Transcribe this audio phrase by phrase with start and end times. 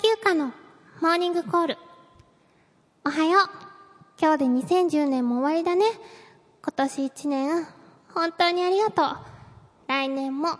[0.00, 0.52] 休暇の
[1.00, 1.78] モーニングコール。
[3.04, 3.50] おはよう。
[4.20, 5.86] 今日で2010年も終わりだね。
[6.62, 7.66] 今年1年、
[8.14, 9.18] 本当にありがとう。
[9.88, 10.50] 来年も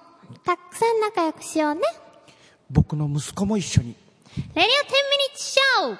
[0.44, 1.82] たくさん仲良くしようね。
[2.68, 3.94] 僕の息子も一緒に。
[4.34, 5.96] レディオ10ミニッツショ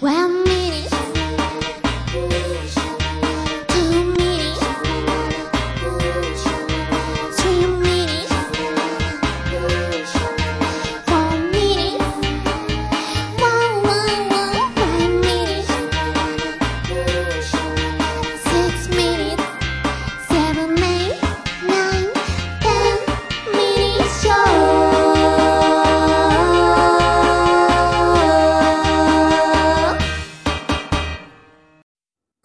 [0.00, 1.15] ー !1 minute,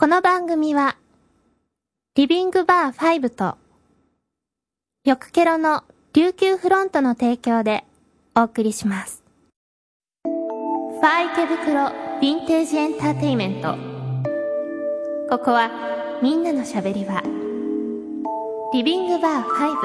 [0.02, 0.98] この番組は、
[2.16, 3.56] リビングバー5と、
[5.06, 5.84] よくケロの
[6.14, 7.84] 琉球フロントの提供で
[8.36, 9.24] お送りします。
[10.24, 13.76] ファイケ袋ヴィンテージエンターテイメント。
[15.30, 15.70] ここは
[16.24, 17.22] みんなのしゃべり場。
[18.74, 19.76] リビングバー5。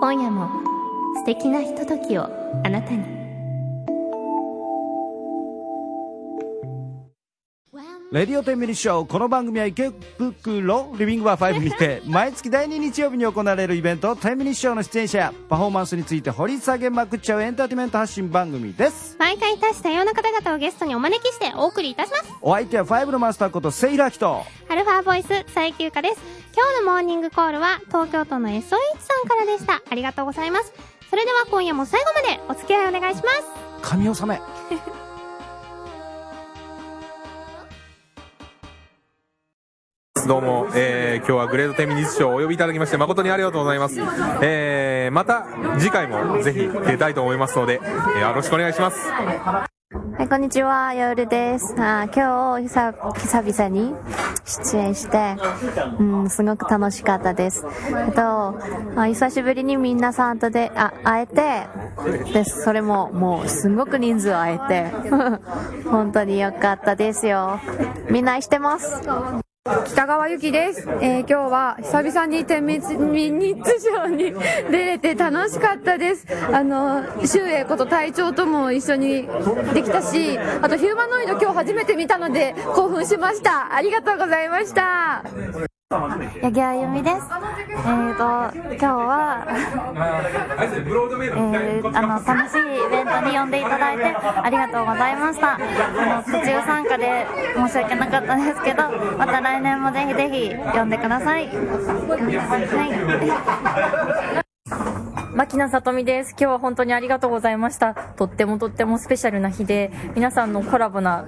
[0.00, 0.48] 今夜も
[1.14, 2.24] 素敵なひとときを
[2.64, 3.21] あなたに。
[8.12, 22.24] レディオ10ミニッショーこの番組は池袋リビングバー5にて 毎月第2日曜日に行われるイベント10ミニッショーの出演者やパフォーマンスについて掘り下げまくっちゃうエンターテイメント発信番組です毎回多種多様な方々をゲストにお招きしてお送りいたします。
[22.42, 26.20] お相手は5のマスターことセイラヒトアルファボイス最休暇です。
[26.54, 28.76] 今日のモーニングコールは東京都の SOH さ
[29.24, 29.80] んからでした。
[29.90, 30.74] ありがとうございます。
[31.08, 33.42] それでは今夜も最後までお付き合いお願いします。
[33.80, 34.38] 神納め
[40.28, 43.98] どうも、えー、今日はグレード10ミニッツ賞をお呼びいただきまして誠にありがとうございます。
[44.42, 45.46] えー、また
[45.78, 48.98] 次回もぜひ出たいと思いますので、えーよろしくお願いします。
[49.10, 49.66] は
[50.20, 51.74] い、こんにちは、ヨールです。
[51.78, 53.94] あ今日久、久々に
[54.44, 55.36] 出演して、
[55.98, 57.66] うん、すごく楽しかったです。
[57.88, 58.58] えっと、
[58.96, 62.62] あ久しぶりに皆さんとで、あ、会えて、です。
[62.62, 64.84] それも、もう、すごく人数会えて、
[65.90, 67.58] 本当に良かったですよ。
[68.10, 69.02] みんな愛してます。
[69.64, 74.34] 北川由紀です、えー今日は久々に天ミニッツショーに
[74.72, 76.26] 出れて楽しかったです。
[76.52, 79.28] あの周英こと隊長とも一緒に
[79.72, 83.72] できたしあとヒューマノイド今日初めて見たので興奮しました。
[83.72, 85.22] ありがとうございました。
[85.92, 87.16] 八木あゆみです。
[87.68, 88.24] えーと、
[88.70, 89.44] 今日は、
[91.36, 95.56] えー、あの、楽しいイベントに呼んでいただいてありがとうございました。
[95.56, 101.48] あの、途中参加で申し訳なかったですけど、また来年もぜひぜひ呼んでください。
[101.48, 101.56] は
[104.38, 104.41] い。
[105.34, 106.32] 牧野さとみです。
[106.32, 107.94] 今日は本当にありがとうございました。
[107.94, 111.26] とってもとってもスペシャルな日で、皆さんのコラボな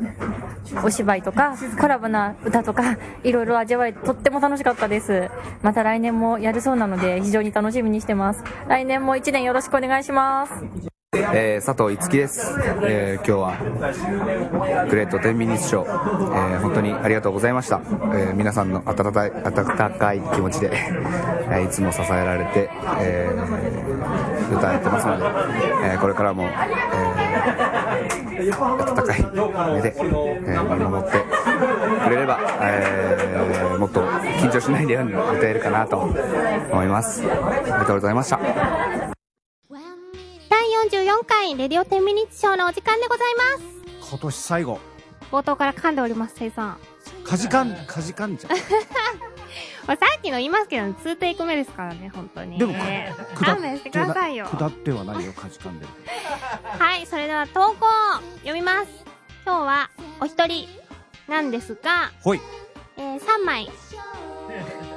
[0.84, 5.30] お芝居とか、コラボな歌とか、いろいろ味わい、とっても楽しかったです。
[5.62, 8.44] また来年もやるそうなので、非常に楽しみにしてます。
[8.68, 10.52] 来年も一年よろしくお願いします。
[11.16, 13.56] えー佐藤樹です、えー今日は
[14.90, 17.80] グレート10ミニッツショー、えー本当にありがとうございました、
[18.14, 19.64] え皆さんの温かい温
[19.98, 20.70] かい気持ちで、
[21.64, 22.68] いつも支えられて、
[23.00, 23.30] え
[24.52, 25.24] 歌えてますので、
[25.94, 26.48] えこれからも、え
[28.50, 29.24] 温かい
[29.74, 30.10] 目で、え見
[30.84, 31.18] 守って
[32.04, 34.00] くれれば、えもっと
[34.40, 36.08] 緊張しないでように歌えるかなと
[36.72, 37.22] 思います。
[37.22, 37.26] あ
[37.64, 38.38] りがとうございました。
[41.14, 44.08] 第44回レディオ10ミニッツショーのお時間でございます。
[44.10, 44.80] 今年最後
[45.30, 46.78] 冒頭から噛んでおります、せいさん。
[47.22, 48.52] かじかんかじかんじゃん
[49.86, 52.58] まあ、 さっきの言いますけど、2テイク目ですからね、本当に。
[52.58, 52.74] でも
[53.36, 54.46] 勘弁してくださいよ。
[54.46, 55.92] 下ってはないよかじかんでる
[56.78, 57.90] はい、それでは投稿を
[58.38, 58.88] 読みます。
[59.46, 60.68] 今日はお一人
[61.28, 62.40] なんですが、ほい
[62.96, 63.70] えー、3枚、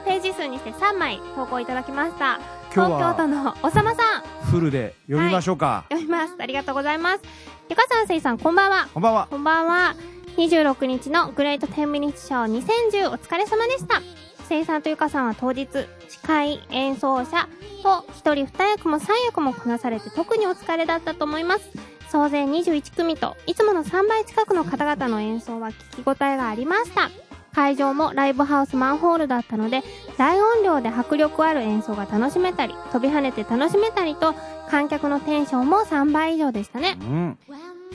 [0.06, 2.57] ページ数にして3枚投稿いただきました。
[2.78, 4.22] 東京都のおさまさん、
[4.52, 6.36] フルで読みましょうか、読みます。
[6.38, 7.22] ありがとうございます。
[7.70, 8.88] ゆかさん、せいさん、こんばんは。
[8.94, 9.96] こんばんはこんばんは。
[10.38, 14.04] 26日のグレート10ミニッツショー2010お疲れ様でした。
[14.48, 15.68] せいさんとゆかさんは当日、
[16.08, 17.50] 司会、演奏者
[17.82, 21.72] と一人二役も三役もこなされて特にお疲れだったと思います。
[22.10, 27.10] 総勢21組と、いつもの3倍近くの方々の演奏は聞き応えがありました。
[27.58, 29.82] 会場もライブハウスマンホールだったので、
[30.16, 34.36] 大音量で迫力ある演奏が楽しめたり、飛び跳ねて楽しめたりと、
[34.70, 37.00] 観客のテンションも3倍以上でしたね。
[37.02, 37.38] うん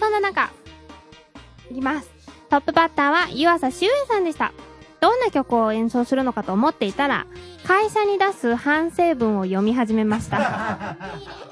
[0.00, 0.50] そんな中、
[1.70, 2.10] いきます。
[2.50, 4.52] トップバッターは湯浅修也さんでした。
[4.98, 7.26] どんな曲を演奏するのかと思っていたら、
[7.64, 10.96] 会社に出す反省文を読み始めました。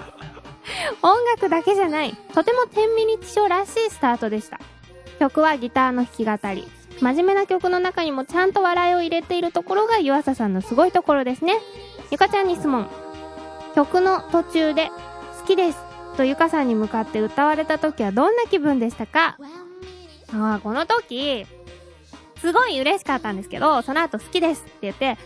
[1.03, 4.59] 音楽だけじゃない、とても天ミニッチショーらしいスタートでした。
[5.21, 6.80] 曲はギターの弾き語り。
[7.01, 11.55] 真面目な曲の中にもちゃんと笑いを入れているところが湯浅さんのすごいところですね。
[12.11, 12.89] ゆかちゃんに質問。
[13.75, 14.91] 曲の途中で、
[15.41, 15.79] 好きです
[16.17, 19.39] とゆかさんに向かって歌われた時はどんな気分でしたか？
[20.33, 21.47] ああ、この時、
[22.41, 25.17] すごい嬉しかったんですけど、その後好きですって言って、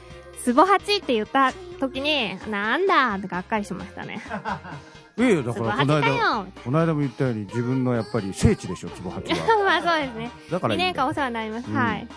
[0.44, 4.22] ツボハチって言った時に、なんだってがっかりしましたね。
[5.16, 10.30] いやいやだからこの間よこの間も言ったように自分のやっぱり聖地でしょ坪八は まあそうですね。
[10.48, 11.70] 2だからいいんだよ年間お世話になります。
[11.70, 12.08] うんはい。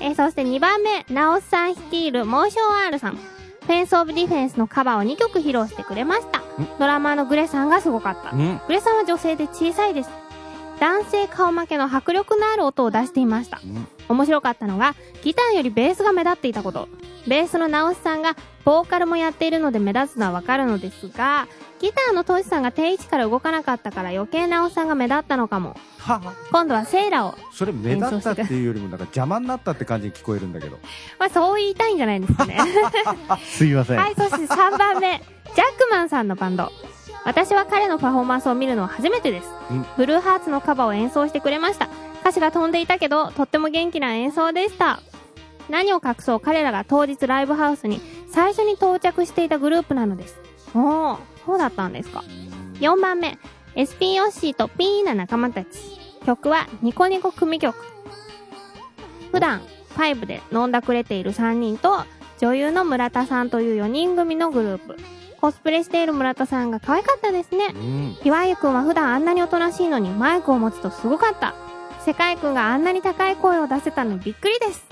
[0.00, 3.16] えーそして2番目、ナオスさん率いるモーション R さん。
[3.16, 6.42] フェンスオブディフェンスのカバーを2曲披露してくれました。
[6.78, 8.30] ドラマーのグレさんがすごかった。
[8.34, 10.10] うんグレさんは女性で小さいです。
[10.80, 13.60] 男性顔負けの迫力のある音を出していました。
[13.62, 16.88] うん面白かったのが、ギターよりベースが目立っていたこと。
[17.30, 18.34] ベースの直しさんが、
[18.64, 21.46] ボーカルもやっているので目立つのはわかるのですが、
[21.80, 25.76] ギターのトシさんが定位置から動かなかったから余計直しさんが目立ったのかも。
[26.50, 27.36] 今度はセイラを。
[27.52, 30.80] それ目立ったっていうよりもなんか邪魔になったって感じに聞こえるんだけど
[31.20, 32.58] まあそう言いたいんじゃないですかね。
[33.46, 36.72] すいませんはい、そして3番目、ジャックマンさんのバンド。
[37.24, 39.48] 私は彼のパフォーマンスを見るのは初めてです。
[39.70, 41.88] うんブルーハーツのカバーを演奏してくれました。
[42.22, 45.00] 歌詞が飛んでいたけど、とっても元気な演奏でした。
[45.70, 50.38] 何を隠そう彼らが当日ライブハウスに最初に到着していたグループなのです。
[50.74, 52.22] おー、そうだったんですか。
[52.80, 53.38] 4番目、
[53.76, 55.68] SP ヨッシーとピーな仲間たち。
[56.26, 57.76] 曲はニコニコ組曲。
[59.32, 59.62] 普段、
[59.96, 62.04] 5で飲んだくれている3人と、
[62.38, 64.96] 女優の村田さんという4人組のグループ。
[65.40, 67.78] コスプレしている村田さんが可愛かったですねう。
[67.78, 71.54] んひわゆくんは普段あんなにおとなしいのにマイクを持つとすごかった。
[72.04, 74.89] 世界くんがあんなに高い声を出せたのにびっくりです。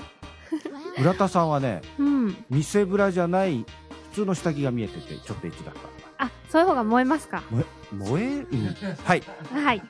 [0.99, 2.45] 浦田さんはねうん。
[2.49, 3.65] 見せぶらじゃない
[4.11, 7.43] 普通の下着が見えててちょっとエッチだったあ、そういう方が燃えますか？
[7.49, 7.65] 燃え
[7.95, 8.25] 燃え？
[8.27, 8.75] うん
[9.05, 9.23] はい
[9.53, 9.81] はい。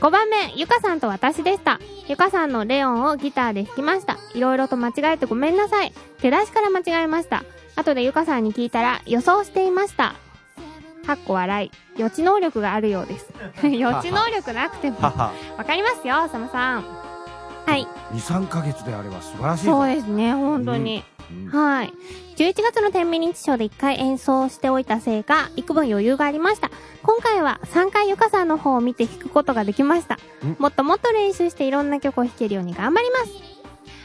[0.00, 1.80] 5番目、ゆかさんと私でした。
[2.08, 4.16] ゆかさんのレオンをギターで弾きました。
[4.34, 5.92] いろいろと間違えてごめんなさい。
[6.22, 7.44] 出だしから間違えました。
[7.76, 10.14] 後でゆかさんに聞いたら予想していました。
[11.06, 12.00] かっこ笑い。
[12.00, 13.26] 予知能力があるようです。
[13.66, 14.98] 予知能力なくても。
[15.00, 17.07] ははわかりますよ、おさまさん。
[17.68, 17.86] はい。
[18.14, 21.04] 23ヶ月であれば素晴らしいぞそうですね、本当に。
[21.30, 21.92] うんはい。
[22.36, 26.70] 11月の天ミニッチショーで1回演奏しておいたせいか、幾分余裕がありました。
[27.02, 30.18] 今回は3回ゆかさんの方を見て弾くことができましたん。
[30.58, 33.57] もっともっと練習していろんな曲を弾けるように頑張ります。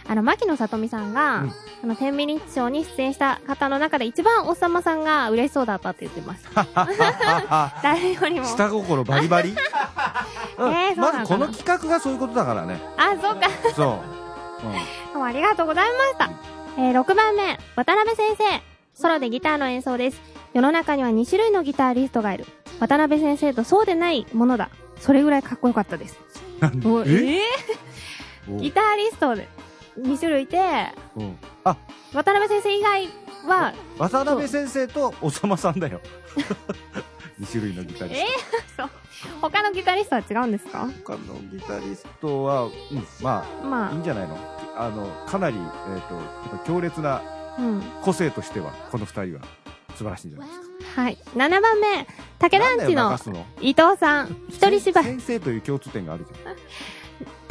[0.08, 1.54] あの、牧野さとみさんが、うん
[1.84, 6.68] あの、天ミニッチショーに出演した方の中で一番おさまさんが嬉しそうだったって言ってました。
[7.84, 8.46] 誰よりも。
[8.46, 9.50] 下心バリバリ、
[10.58, 13.50] うんえーまずこの企画がそういうことだからねあ、そうか。
[13.76, 13.84] そ
[14.64, 14.80] う、うんど
[15.16, 16.30] うもありがとうございました。
[16.78, 18.62] えー、6番目、渡辺先生。
[18.96, 20.22] ソロでギターの演奏です。
[20.54, 22.46] 世の中には2種類のギタリストがいる。
[22.80, 24.70] 渡辺先生とそうでないものだ。
[25.00, 26.18] それぐらいかっこよかったです。
[26.62, 27.40] ええおー
[28.60, 29.48] ギタリストで
[30.00, 30.58] 2種類いて、
[31.16, 31.78] うんあ
[32.14, 33.08] 渡辺先生以外
[33.48, 36.00] は、渡辺先生とおさまさんだよ
[37.42, 38.28] 2種類のギタリスえー、
[38.78, 38.90] そう。
[39.42, 40.88] 他のギタリストは違うんですか？
[41.06, 42.72] ト他のギタリストは、うん、
[43.22, 44.38] まあまいいんじゃないの？
[44.76, 46.22] あのかなり、えっとや
[46.56, 47.82] っぱ強烈なあ、うん。
[48.02, 49.42] 個性としてはこの2人は
[49.96, 50.60] 素晴らしいんじゃないです
[50.96, 51.18] かはい。
[51.36, 52.08] 7番目、
[52.40, 53.18] 竹団地の
[53.62, 54.36] 伊藤さん。
[54.50, 55.04] 一人芝居。
[55.04, 56.32] 先生という共通点があるじ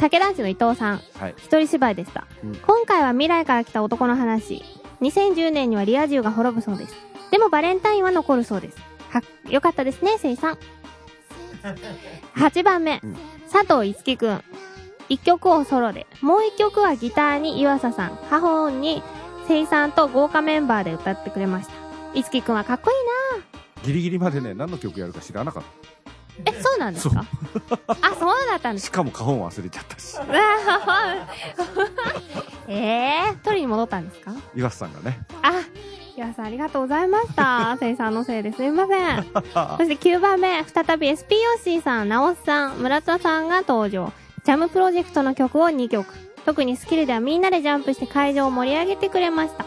[0.03, 1.01] 竹団地の伊藤さん。
[1.17, 4.61] はい一人芝居でした、うん今回は未来から来た男の話。
[4.99, 6.93] 2010年にはリア充が滅ぶそうです。
[7.31, 8.77] でもバレンタインは残るそうです。
[9.09, 10.57] は、よかったですね、せいさん。
[12.35, 13.17] 8番目、うん
[13.49, 14.43] 佐藤いつきくん。
[15.07, 19.01] 1曲をソロで、もう1曲はギターに岩佐さん、母音に
[19.47, 21.73] せいさんと豪華メンバーで歌ってくれました。
[22.13, 23.43] いつきくんはかっこいいな
[23.85, 25.63] ギリギリまでね何の曲やるか知らなかっ
[26.45, 27.25] え、そうなんですか？
[27.87, 30.23] あ、そうだったんですたしかも花本忘れちゃったしか
[32.67, 32.73] え
[33.29, 34.31] えー、取りに戻ったんですか？
[34.55, 35.51] 岩瀬さんがねあ、
[36.17, 37.77] 岩さんありがとうございました。
[37.79, 39.17] せいさんのせいですいません。
[39.17, 44.11] そして9番目、再び SP ヨッシーさん、ナオスさん、村田さんが登場。
[44.43, 46.05] ジャムプロジェクトの曲を2曲。
[46.45, 49.65] 特にスキルではみんなでジャンプして会場を盛り上げてくれました。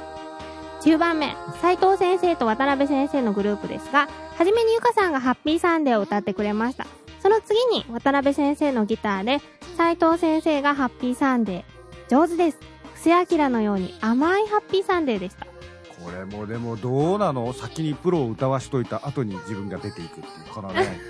[0.83, 6.87] 10番目、斉藤先生と渡辺先生のグループですが、はじめにゆかさんがハッピーサンデーを歌ってくれました。
[7.23, 9.41] その次に渡辺先生のギターで、
[9.77, 12.11] 斉藤先生がハッピーサンデー。
[12.11, 12.59] 上手です。
[12.95, 15.47] 布施明のように甘いハッピーサンデーでした。
[15.47, 17.53] これもでもどうなの？
[17.55, 20.25] 先にプロを歌わしといた後に自分が出ていくっていう
[20.55, 21.01] このね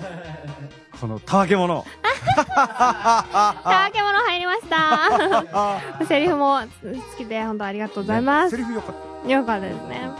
[1.00, 1.84] このたわけ者
[2.36, 6.04] たわけ物入りました。
[6.06, 6.66] セリフも好
[7.16, 8.50] きで、本当ありがとうございます。
[8.50, 10.10] セリフよかったよかったですね。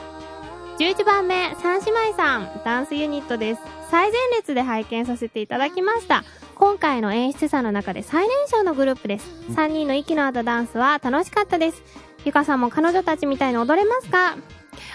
[0.79, 3.63] 11番目、三姉妹さん、ダンスユニットです。
[3.91, 6.23] 最前列で拝見させていただきました。
[6.55, 9.27] 今回の演出者の中で最年少のグループです。
[9.53, 11.83] 3人の息の合ったダンスは楽しかったです。
[12.27, 14.37] ゆかさんも彼女たちみたいに踊れますか？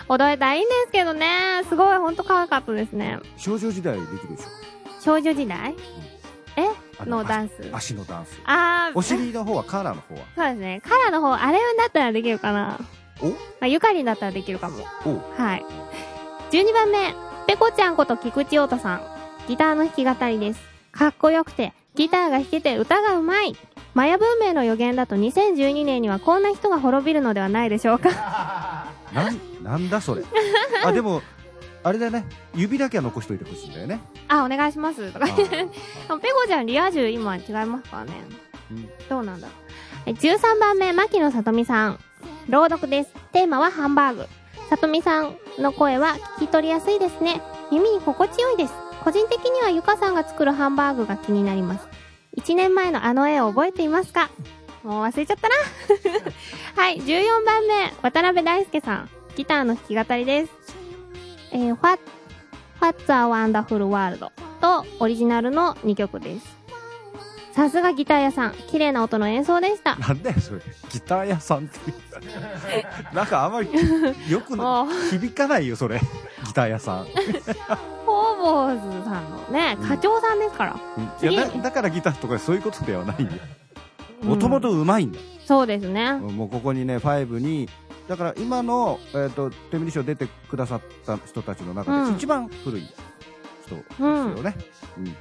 [0.08, 1.64] 踊れたらいいんですけどね。
[1.68, 3.18] すごい、ほんと可愛かったですね。
[3.36, 4.50] 少女時代できるでしょ
[5.00, 5.76] 少女時代？
[6.58, 6.70] え？
[7.00, 7.68] あのダンス？
[7.74, 10.22] 足のダンスあー、お尻の方はカーラーの方は？
[10.36, 10.82] そうですね。
[10.84, 12.80] カラーの方、あれだったらできるかな。
[13.22, 13.30] お？
[13.30, 14.84] まあ、ゆかりんだったらできるかも。
[15.06, 15.66] おはい。
[16.52, 17.14] 12番目、
[17.48, 19.02] ペコちゃんこと菊池陽太さん。
[19.48, 20.62] ギターの弾き語りです。
[20.92, 23.56] かっこよくて、ギターが弾けて歌がうまい。
[23.94, 28.10] マヤ文明の予言だと2012年にはこんな人が滅びるのではないでしょうか。
[29.14, 30.24] なんなんだそれ
[30.86, 31.22] あでも
[31.84, 32.26] あれだね
[32.56, 34.00] 指だけは残しといてほしいんだよね
[34.30, 35.12] あ、お願いします。
[35.12, 38.14] とかペコちゃんリア充今違いますからね。
[38.72, 39.56] うんどうなんだろう。
[40.06, 42.00] え13番目、牧野さとみさん。
[42.52, 43.14] 朗読です。
[43.32, 44.28] テーマはハンバーグ。
[44.70, 47.42] さとみさんの声は聞き取りやすいですね。
[47.72, 48.74] 耳に心地よいです。
[49.06, 51.88] 個人的にはゆかさんが作るハンバーグが気になります。
[52.36, 54.30] 1年前のあの絵を覚えていますか？
[54.84, 55.56] もう忘れちゃったな。
[56.76, 59.10] はい、14番目、渡辺大輔さん。
[59.38, 60.52] ギターの弾き語りです。
[61.54, 62.02] えー、What,
[62.82, 64.30] What's a Wonderful World?
[64.60, 66.61] とオリジナルの2曲です。
[67.54, 68.54] さすがギター屋さん。
[68.70, 69.96] 綺麗な音の演奏でした。
[69.98, 70.62] なんだよそれ。
[70.90, 71.80] ギター屋さんって。
[73.14, 73.70] なんかあんまり
[74.30, 75.10] よくもう。
[75.12, 76.00] 響かないよそれ。
[76.46, 77.06] ギター屋さん、
[78.06, 80.80] ホーボーズさんのね、課長さんですから。
[81.30, 83.30] いやだだからギターとかそういうことではないよ
[84.22, 86.14] もともとうまいんだ、そうですね。
[86.14, 87.70] もうここにね5に
[88.08, 92.12] だから今の、えー、とテミリ賞出てくださった人たちの中うん。
[92.12, 92.82] で一番古い
[93.66, 94.56] 人ですよね、
[94.98, 95.06] うん。
[95.06, 95.16] うん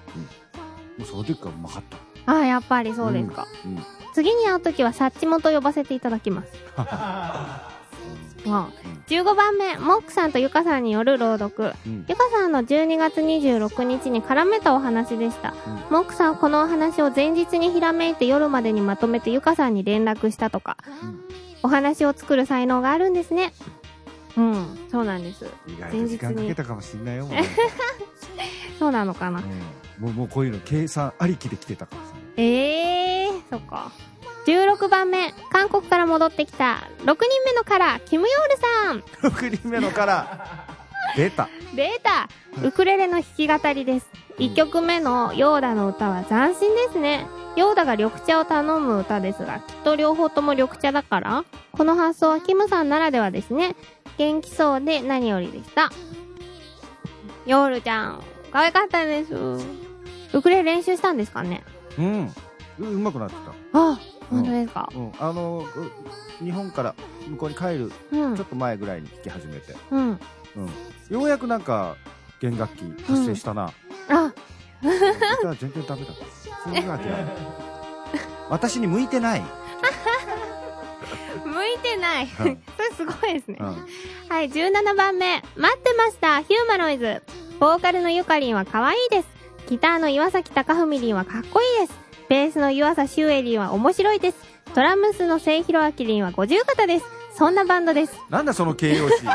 [0.99, 1.97] もうその時からうまかった
[2.31, 3.47] ああ、やっぱりそうですか。
[3.65, 3.83] うんうん
[4.13, 6.51] 次に会うときは、サッチモと呼ばせていただきます。
[6.77, 7.63] ま
[8.45, 8.69] あ、
[9.07, 11.73] 15番目、モックさんとゆかさんによる朗読。
[11.87, 15.55] うんゆかさんの12月26日に絡めたお話でした。
[15.91, 20.77] モックさんはこのお話を前日にひらめいて夜までにまとめてゆかさんに連絡したとか。
[21.63, 23.53] お話を作る才能があるんですね。
[24.37, 25.47] うん、そうなんです。
[25.69, 27.29] 意外と時間かけたかもしんないよ
[28.81, 29.39] そうなのかな。
[29.39, 29.45] うん
[30.01, 33.93] もうもうこういうの計算ありきで来てたからさええー、そっか。
[34.47, 39.33] 16番目、韓国から戻ってきた、6人目のカラー、キムヨールさん。
[39.33, 40.67] 6人目のから
[41.17, 42.29] 出た出た
[42.63, 44.09] ウクレレの弾き語りです。
[44.39, 47.27] 1曲目のヨーダの歌は斬新ですね。
[47.57, 53.77] ヨーダが緑茶を頼む歌ですが、きっと両方とも緑茶だからこの発想はキムさんならではですね。
[54.17, 55.91] 元気そうで何よりでした。
[57.47, 58.23] ヨールちゃん、
[58.53, 59.35] 可愛かったです。
[60.33, 61.65] ウクレレ練習したんですかね
[61.99, 62.35] うん。
[62.79, 63.35] ううまくなって
[63.73, 63.79] た。
[63.79, 63.99] あ、
[64.31, 64.89] 本当ですか？
[64.95, 65.65] うん、あの
[66.41, 66.95] う日本から
[67.29, 68.37] 向こうに帰るうん。
[68.37, 70.19] ちょっと前ぐらいに弾き始めて、うん。
[70.57, 70.67] うん、
[71.11, 71.97] ようやくなんか
[72.41, 73.73] 弦楽器発生したな、
[74.09, 74.33] あ、
[74.83, 74.89] ギ
[75.43, 76.13] ター全然ダメだ
[76.65, 77.25] そういうわけない。
[78.49, 79.43] 私に向いてない、
[81.45, 82.27] 向いてない。
[82.29, 82.57] それ
[82.97, 83.59] すごいですね。
[83.61, 83.87] うん、
[84.29, 85.43] はい、17番目。
[85.57, 86.41] 待ってました。
[86.41, 87.23] ヒューマノイズ。
[87.61, 89.29] ボーカルのゆかりんは可愛いです。
[89.71, 91.97] ギターの岩崎隆文りんはかっこいいです。
[92.29, 94.37] ベースの湯浅修英りんは面白いです。
[94.75, 97.05] ドラムスの聖広明りんは五十肩です。
[97.39, 98.15] そんなバンドです。
[98.15, 99.23] すなんだその形容詞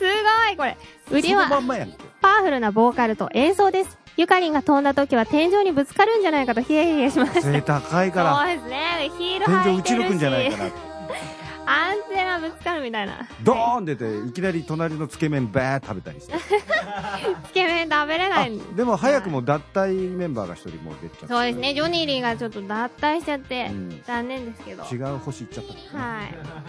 [0.00, 0.04] ご
[0.50, 0.78] いこれ。
[1.10, 3.98] 売りそのまはんまやんけパワフルなボーカルと演奏です。
[4.16, 7.42] ゆかりんが飛んだ時は天井にぶつかるんじゃないかとヒヤヒヤしました。
[7.42, 9.10] 背高いからそうですね。
[9.18, 9.94] ヒール履天井打ち。
[9.96, 10.70] 抜くんじゃないかな
[11.66, 13.26] アンテナぶつかるみたいな。
[13.42, 16.34] ドーン出ていきなり隣のつけ麺バーッ食べたりして
[17.48, 18.58] つけ麺食べれなあい。
[18.76, 21.74] でも早くも脱退メンバーが一人もう出ちゃったそうですね。
[21.74, 24.84] ジョニーリーがちょっと脱退しちゃって、うん残念ですけど。
[24.84, 26.22] 違う星行っちゃったは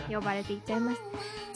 [0.10, 0.14] い。
[0.14, 1.04] 呼ばれていっちゃいました。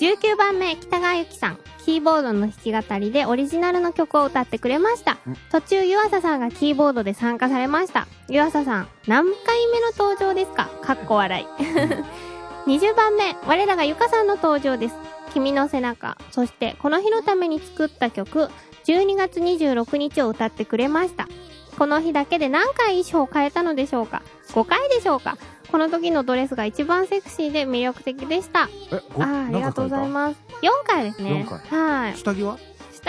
[0.06, 1.58] 19番目、北川由紀さん。
[1.86, 5.36] キーボードの弾き語りでオリジナルの曲を歌ってくれましたうん。
[5.51, 8.08] 途中、湯浅さんがキーボードで参加されました。
[8.27, 11.48] 湯浅さん、何回目の登場ですかかっこ笑い。
[12.68, 14.96] 20番目、我らがゆかさんの登場です。
[15.34, 16.18] 君の背中。
[16.32, 18.50] そして、この日のために作った曲、
[18.86, 21.30] 12月26日を歌ってくれました。
[21.78, 25.38] この日だけで何回衣装を変えたのでしょうか ?5 回でしょうか？
[25.72, 28.64] この時のドレスが一番セクシーで魅力的でした。
[28.64, 30.38] あーありがとうございます。
[30.62, 31.46] 4回ですね。
[31.72, 32.18] 4はい。
[32.18, 32.58] 下着は？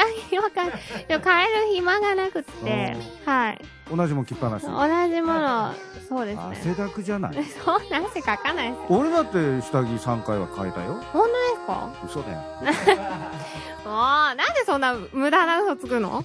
[0.05, 3.61] 下着は変え、る暇がなくって、はい。
[3.95, 4.71] 同じもん着っぱなし同
[5.15, 5.73] じもの、
[6.09, 6.43] そうですね。
[6.61, 7.45] 汗だくじゃない？
[7.65, 8.81] そんな汗かかないです。
[8.89, 11.91] 俺だって下着3回は変えたよ本当ですか？
[12.07, 12.39] 嘘だよ
[13.85, 16.23] もう、なんでそんな無駄な嘘つくの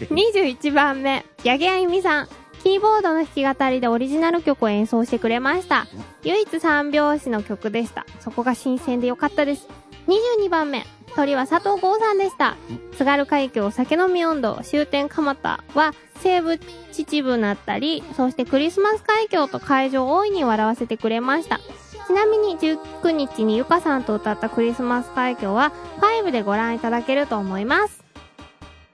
[0.00, 2.28] ?21 番目、八木あゆみさん。
[2.64, 5.86] キーボードの弾き語りでオリジナル曲を演奏してくれました。
[6.24, 8.04] 唯一三拍子の曲でした。
[8.18, 9.68] そこが新鮮でよかったです。
[10.08, 12.56] 22番目、鳥は佐藤剛さんでした。
[12.96, 16.58] 津軽海峡酒飲み温度終点蒲田は西部
[16.92, 21.60] 秩父なったり、そしてクリスマス海峡と会場を大いに笑わせてくれました。
[22.06, 28.02] ちなみに19日にゆかさんと歌ったクリスマス海峡は5でご覧いただけると思います。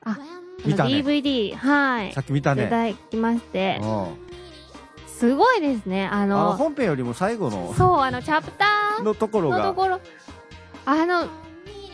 [0.03, 0.19] あ、
[0.65, 2.13] 見たね DVD、はい。
[2.13, 4.25] さっき見たねいただきましてう、ん
[5.17, 6.07] すごいですね。
[6.07, 10.01] あの、本編よりも最後のそう、あの、チャプターのところがのところ、
[10.87, 11.27] あの、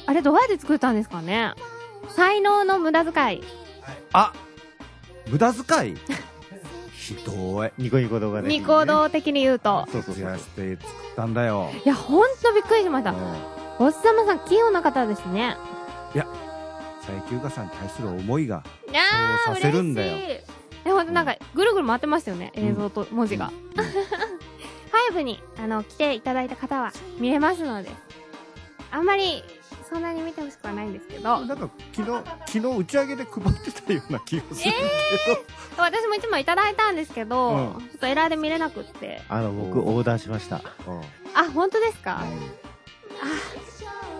[0.07, 1.53] あれどうやって作ったんですかね？
[2.17, 3.45] 才能の無駄遣い。
[4.13, 4.33] あ
[5.29, 5.97] 無駄遣い？
[6.93, 8.49] ひどいニコニコ動画で。
[8.49, 9.87] ニコ動的に言うと。
[9.93, 10.39] そうそうそう増や。
[10.39, 13.17] して作ったんだよいや、ほんとびっくりしましたうん。
[13.79, 15.57] おっさまさん、器用な方ですね。
[16.15, 16.27] 佐
[17.19, 18.63] 伯ゆかさんに対する思いが
[19.47, 20.17] そうさせるんだよ。
[20.19, 20.45] え、
[20.85, 22.53] ほんとなんか、ぐるぐる回ってましたよね。
[22.55, 23.51] 映像と文字が。
[25.15, 27.91] 5に、あの、来ていただいた方は見れますので。
[28.91, 29.43] あんまり、
[29.89, 31.41] そんなに見てほしくはないんですけど。
[31.41, 35.45] なんか昨日昨日打ち上げで配ってたような気がするけ
[35.77, 39.23] 私も一枚いただいたんですけど、うんちょっとエラーで見れなくって。
[39.29, 40.59] あの、僕、オーダーしました。
[40.59, 41.01] ど、うん
[41.35, 42.23] あ、本当ですか、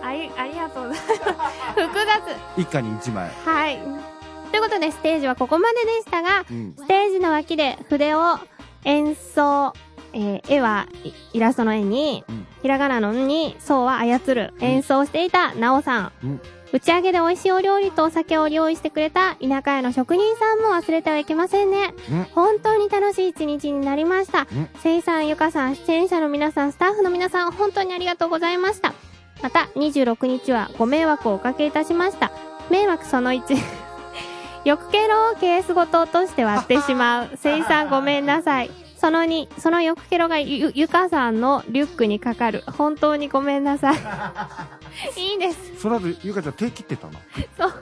[0.03, 1.87] あり、ありがとうございます。
[1.87, 2.05] 複
[2.55, 2.61] 雑。
[2.61, 3.77] 一家に一枚、はい。
[4.51, 8.39] ということで、ステージはここまででしたが、うんステージの脇で筆を
[8.83, 9.73] 演奏、
[10.13, 16.11] えー絵はいイラストの絵に、うんひらがなのんに、そうは操る、演奏していたなおさん。
[16.23, 16.41] うん
[16.73, 21.93] 打ち上げで美味しいお料理とお酒を用意してくれた田舎屋の職人さんも忘れてはいけませんね。
[22.09, 24.69] うん本当に楽しい一日になりましたうん。
[24.81, 28.93] せいさん、ゆかさん、出演者の皆さん、スタッフの皆さん、本当にありがとうございました。
[29.43, 32.31] また、26日はご迷惑をおかけいたしました。
[32.69, 33.43] 迷惑その1。
[34.63, 37.29] 欲ケロをケースごと落として割ってしまう。
[37.35, 38.71] せいさんごめんなさい。
[39.01, 42.63] その2、その欲ケロがゆ、ゆかさんのリュックにかかる。
[42.67, 43.95] 本当にごめんなさい。
[45.19, 45.81] いいです。
[45.81, 47.13] その後ゆかちゃん手切ってたの？
[47.57, 47.73] そう。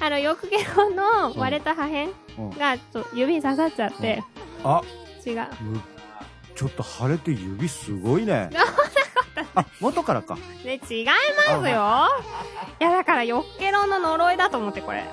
[0.00, 2.76] あの、欲ケロの割れた破片うんが、
[3.12, 4.24] 指に刺さっちゃって、
[4.64, 4.80] あ
[5.26, 5.46] 違う。
[5.60, 5.82] む
[6.56, 8.48] ちょっと腫れて指すごいね
[9.54, 12.08] あ元からかね、違いますよ。
[12.80, 15.04] いや、だから、よっけろの呪いだと思って、これ。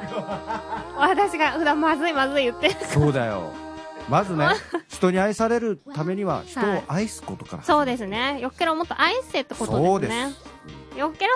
[0.97, 2.75] 私が普段まずいまずい言ってる。
[2.85, 3.64] そうだよ
[4.09, 4.47] まずね
[4.87, 8.39] 人に愛されるためには人を愛すことから、そうですね。
[8.39, 10.33] よっけろもっと愛せってことですね。
[10.97, 11.35] よっけろ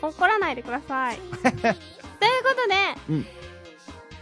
[0.00, 1.16] 様、怒らないでください。
[1.42, 1.74] ということで、
[3.10, 3.26] うん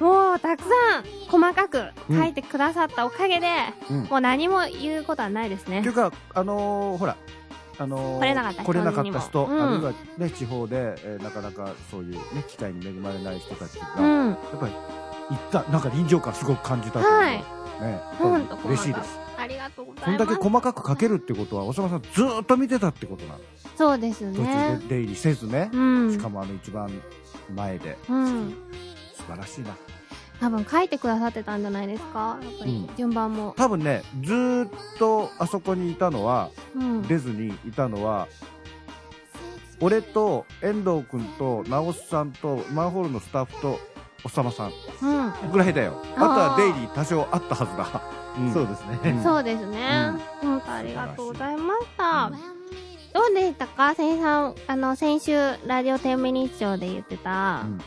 [0.01, 3.47] もうたくさん細かく書いてくださったおかげで、
[3.89, 5.95] うんもう何も言うことはないですねっていう。
[5.95, 7.17] かあのーほら
[7.79, 14.29] あのー来れなかった人来れなかった人、うんあるいはね地方で、えーなかなかそういうね機会に恵まれない人たちが、うん。
[14.31, 14.73] やっぱり
[15.31, 17.37] 行ったなんか臨場感すごく感じたというかはい
[17.81, 18.01] ね
[18.67, 20.19] 嬉しいですありがとうございます。
[20.19, 23.41] だけ細かく書けるってことはおさまさんずーっと見てたってことなの
[23.77, 24.79] そうです途中ね。
[24.83, 26.13] で出入りせずね、うん。
[26.13, 26.91] しかもあの一番
[27.55, 28.55] 前でうん。
[29.15, 29.77] 素晴らしいな
[30.41, 32.39] 多分書いてくださってたんじゃないですか？
[32.43, 33.55] やっぱりうん順番も。
[33.57, 37.03] 多分ねずーっとあそこにいたのはうん。
[37.03, 38.29] 出ずにいたのは
[39.81, 43.81] 俺と遠藤君と直須さんとマンホールのスタッフと
[44.25, 45.51] おさまさんうん。
[45.53, 49.11] ぐらいだよあとは出入り多少あったはずだ、んそうですね。
[49.13, 50.13] うんそうですね。
[50.41, 52.31] 本当ありがとうございました。
[53.15, 53.95] どうでしたか？
[53.95, 57.79] 先さん、あの、先週、ラジオ10ミニッショーで言ってた、うん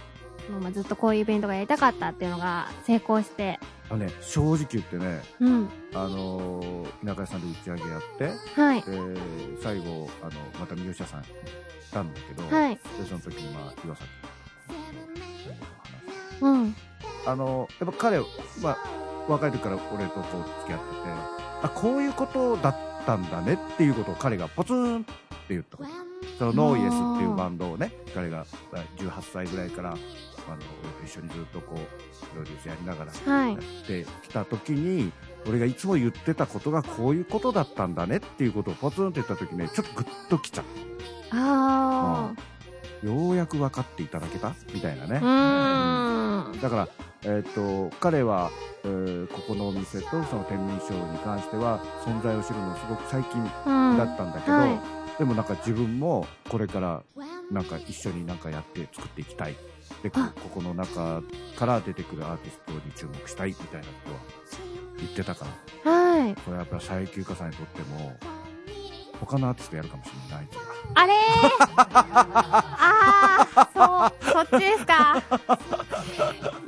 [0.54, 5.70] もうまあずっとこういうイベントがやりたかったっていうのが成功して、あのね正直言ってねうん。
[5.96, 8.82] あのー田舎屋さんで打ち上げやってはい。
[8.84, 8.92] で
[9.64, 11.28] 最後あのまた三好屋さん行っ
[11.92, 12.76] たんだけど、はい。
[12.76, 14.08] でその時にまあ岩崎
[16.42, 16.76] うん。
[17.26, 18.20] あのやっぱ彼、
[18.62, 18.78] まあ、
[19.28, 21.02] 若い時から俺とこう付き合ってて
[21.64, 25.06] あこういうことだったんだねっていうことを彼がポツンって
[25.50, 25.78] 言った
[26.38, 29.98] そのノーイエスっていうバンドをね彼がまあ18歳ぐらいからあの
[31.04, 33.54] 一緒にずっとこうプロデュースやりながらはい。
[33.54, 35.12] やってきた時に
[35.48, 40.66] 俺がいつも言ってたことがこういうことだったんだねっていうことをポツンって言った時ねちょっとグッときちゃっ
[41.32, 42.42] あた
[43.06, 44.54] ようやく分かっていただけた？
[44.74, 45.22] みたいなねー。
[45.22, 46.62] うーん。
[46.62, 46.88] だから、
[47.24, 48.50] えっと彼は、
[48.84, 53.98] えーここのお店とその天秤賞に関しては存在を知るのすごく最近うん。
[53.98, 54.80] だったんだけど、はい
[55.18, 57.02] でもなんか自分もこれから
[57.50, 59.56] なんか一緒になんかやって作っていきたい
[60.04, 61.24] でこあここの中
[61.58, 64.20] から出てくるアーティストに注目したいみたいなことは
[64.98, 65.46] 言ってたか
[65.86, 66.36] らはい。
[66.36, 68.18] これはやっぱ佐伯ゆかさんにとっても
[69.20, 70.66] 他のアーティストやるかもしれないとか。
[70.96, 71.16] あれー。
[72.78, 75.24] あー、そう、そっちですか。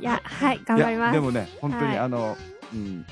[0.00, 1.12] いや、はい、頑張ります。
[1.12, 2.36] でもね本当にはいあの、
[2.72, 3.06] うん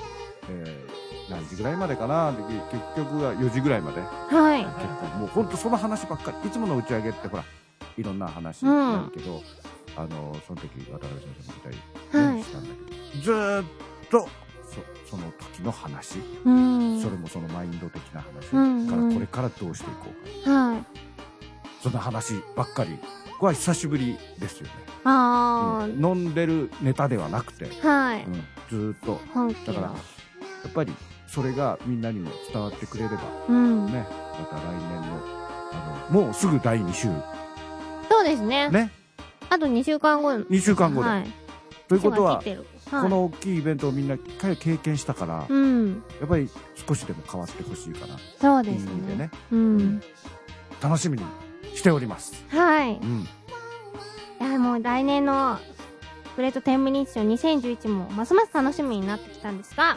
[0.50, 0.96] えー
[1.28, 2.30] 何時ぐらいまでかな？
[2.30, 2.54] で結
[2.96, 4.00] 局は4時ぐらいまで。
[4.00, 4.64] はい。
[4.64, 4.76] 結
[5.12, 6.48] 構もう本当その話ばっかり。
[6.48, 7.42] いつもの打ち上げってほら
[7.98, 9.42] いろんな話になるけど、
[9.96, 11.82] あのその時渡辺先生もいたり、ね
[12.30, 12.42] はい。
[12.44, 13.64] したんだけどずーっ
[14.08, 14.28] と
[15.06, 17.00] そその時の話、うん。
[17.00, 18.52] それもそのマインド的な話。
[18.52, 18.88] うんうん。
[18.88, 20.06] からこれからどうしていこ
[20.42, 20.50] うか。
[20.50, 20.84] はい。
[21.82, 22.98] そんな話ばっかり。
[23.38, 24.72] これは久しぶりですよね、
[25.04, 26.04] あうん。
[26.04, 28.24] 飲んでるネタではなくて、あ、はい。
[28.24, 28.32] うん。
[28.70, 29.20] ずーっと。
[29.66, 29.94] だからや
[30.68, 30.92] っぱり
[31.26, 33.22] それがみんなにも伝わってくれれば。
[33.48, 33.86] うん。
[33.86, 34.06] ね。
[34.38, 35.36] また来年の
[35.72, 37.08] あのもうすぐ第2週。
[38.08, 38.70] そうですね。
[38.70, 38.90] ね。
[39.50, 40.32] あと2週間後。
[40.32, 41.32] 2週間後で、はい。
[41.88, 42.42] ということは
[42.90, 46.02] はいこの大きいイベントをみんな一回経験したから、やうん。
[46.24, 46.48] っぱり
[46.86, 49.08] 少しでも変わってほしいかなそうですね。
[49.08, 50.02] でねうん。
[50.80, 51.24] 楽しみに
[51.74, 52.94] しております、はい。
[52.94, 53.28] いうん、
[54.40, 55.58] や、もう来年の
[56.36, 57.28] グレート10ミニッション
[57.62, 59.96] 2011もますます楽しみになってきたんですが、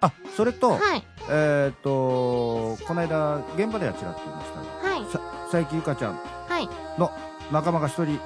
[0.00, 1.02] あそれと、はい。
[1.30, 5.12] えっ、とこの間現場ではちらっと言いましたがはい。
[5.12, 6.14] さ佐伯ゆかちゃん
[6.48, 6.68] はい。
[7.00, 7.10] の
[7.52, 8.18] 仲間が一人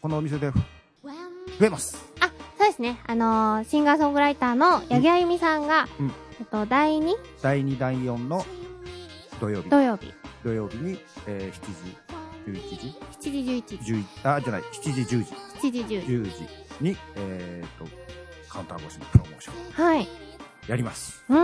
[0.00, 0.50] このお店で
[1.58, 2.09] 増えます
[2.80, 2.98] ですね。
[3.06, 6.12] あのーシンガーソングライターの八木あゆみさんが、うん。
[6.40, 8.44] えっと、第2第2第4の
[9.40, 9.68] 土曜日。
[9.68, 10.12] 土曜日、
[10.42, 13.92] 土曜日に、えー、7時11時？7時11時、
[14.24, 14.62] 11あじゃない。
[14.62, 15.16] 7時10時。
[15.16, 15.94] 7時10時。
[15.94, 16.30] 10時
[16.80, 17.84] にえっ、と
[18.48, 19.84] カウンター越しのプロモーション。
[19.84, 20.08] はい。
[20.66, 21.24] やります。
[21.28, 21.38] うん。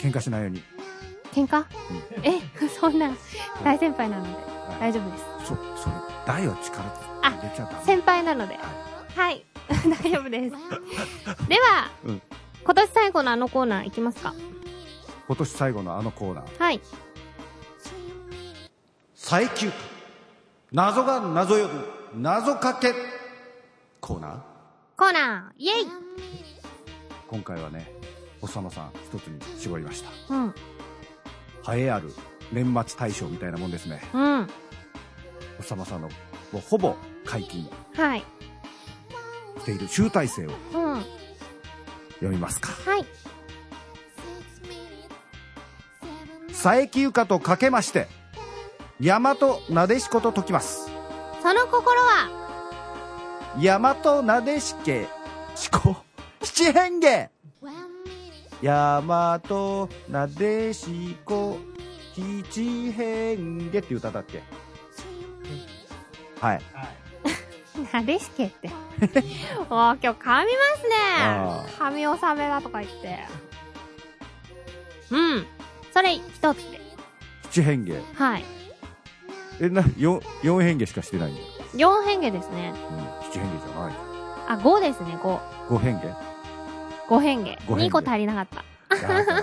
[0.00, 0.62] 喧嘩しないように。
[1.32, 1.64] 喧嘩、
[2.22, 3.10] え、 そんな、
[3.62, 4.80] 大先輩なので、はい。
[4.80, 5.24] 大丈夫です。
[5.40, 5.94] そそれ
[6.26, 6.90] 大を力で
[7.22, 8.56] あ先輩なので。
[9.14, 9.44] はい。
[10.02, 11.48] 大丈夫です。
[11.48, 12.22] では、うん
[12.64, 14.34] 今年最後のあのコーナーいきますか。
[15.26, 16.80] 今年最後のあのコーナーはい。
[19.14, 19.70] 最休
[20.72, 22.94] 謎が謎呼ぶ謎かけ
[24.00, 24.40] コーナー
[24.96, 25.86] コーナー、イェイ
[27.26, 27.90] 今回はね
[28.40, 30.54] おっさまさん一つに絞りましたうん。
[31.74, 32.12] 栄えある
[32.52, 34.40] 年末大賞みたいなもんですねうん。
[34.40, 34.46] おっ
[35.62, 36.08] さまさんの
[36.52, 38.24] もうほぼ解禁はい。
[39.60, 40.94] している集大成をうん。
[40.94, 41.04] は
[42.14, 42.70] 読みますか。
[42.98, 43.04] い。
[46.48, 48.08] 佐伯ゆかとかけまして
[49.00, 49.36] 大和
[49.70, 50.90] なでしこと解きます。
[51.40, 52.28] その心は、
[53.56, 55.06] 大和なでしけ
[55.54, 55.96] しこ。
[56.42, 57.30] 七変化。
[58.60, 59.40] 大和
[60.08, 61.58] なでしこ。
[62.16, 64.42] 七変化っていう歌だっけ？
[66.40, 66.60] はい
[67.92, 68.68] なでしけって。
[69.70, 70.48] おー、今日噛みます
[71.22, 71.72] あね。
[71.78, 73.18] 噛み納めだとか言って。
[75.10, 75.46] うん。
[75.92, 76.80] それ一つで。
[77.50, 78.44] 七変化はい。
[79.60, 82.72] えな四四変化しかしてないんだよ、4変化ですね。
[82.90, 82.96] うん、
[83.30, 83.94] 七変化じゃない
[84.48, 85.40] あ、5ですね、5。
[85.68, 86.06] 五変化
[87.08, 87.50] ？5変化。
[87.66, 88.64] 五変化2個足りなかった。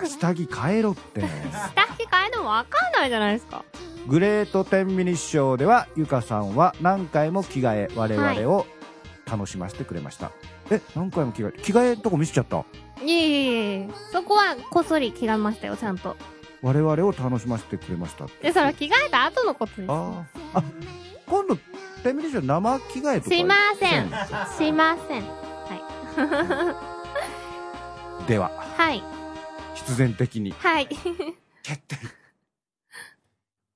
[0.07, 3.63] 下着変えろって 下着変えてもわかんないじゃないですか。
[4.07, 8.67] グレート10ミニッショーではゆかさんは何回も着替え我々を
[9.25, 10.31] 楽しませてくれました、
[10.69, 11.61] え何回も着替え？
[11.63, 12.63] 着替えんとこ見せちゃった？
[13.03, 13.89] いえいえいえ。
[14.11, 16.15] そこはこっそり着替えましたよ、ちゃんと。
[16.61, 19.91] 我々を楽しませてくれましたで、それは着替えた後のことです。
[19.91, 20.23] あー
[20.59, 20.63] あ
[21.27, 21.55] 今度
[22.03, 23.35] 10ミニッショー生着替えとか？
[23.35, 24.09] しません。
[24.69, 25.23] しません。
[28.27, 29.03] でははい。
[29.73, 30.87] 必然的にはい。
[30.87, 31.95] 決定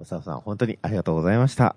[0.01, 1.75] おささん、本当にありがとうございました。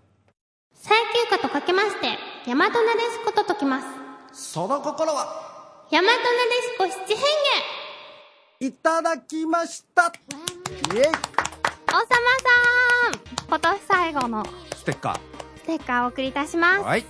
[0.74, 3.87] 最休暇とかけまして、大和なでしこと解きます。
[4.32, 5.87] その心は？
[5.90, 6.22] 大和なでし
[6.78, 7.24] こ七変化
[8.61, 10.12] いただきました
[10.94, 11.16] イエイおさ
[11.90, 11.98] まさ
[13.11, 15.20] ん今年最後のステッカ
[15.56, 16.80] ステッカーをお送りいたします。
[16.80, 17.04] ーはい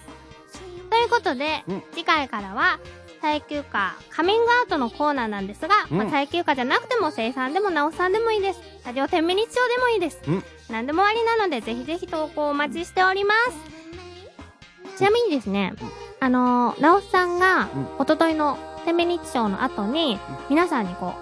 [0.90, 2.80] ということで、うん次回からは、
[3.20, 8.60] 最休暇カミングアウトのコーナーなんですが、うんまあ、最休暇じゃなくても生産でも直さんでもいいです。
[8.84, 10.18] ラジオ天ミニッショーでもいいです。
[10.26, 14.96] うん何でもありなので、ぜひぜひ投稿お待ちしております。
[14.98, 15.74] ちなみにですね、
[16.18, 17.82] あのー、直さんが、うん。
[18.00, 21.12] 一昨日の天ショーの後に、皆さんにこ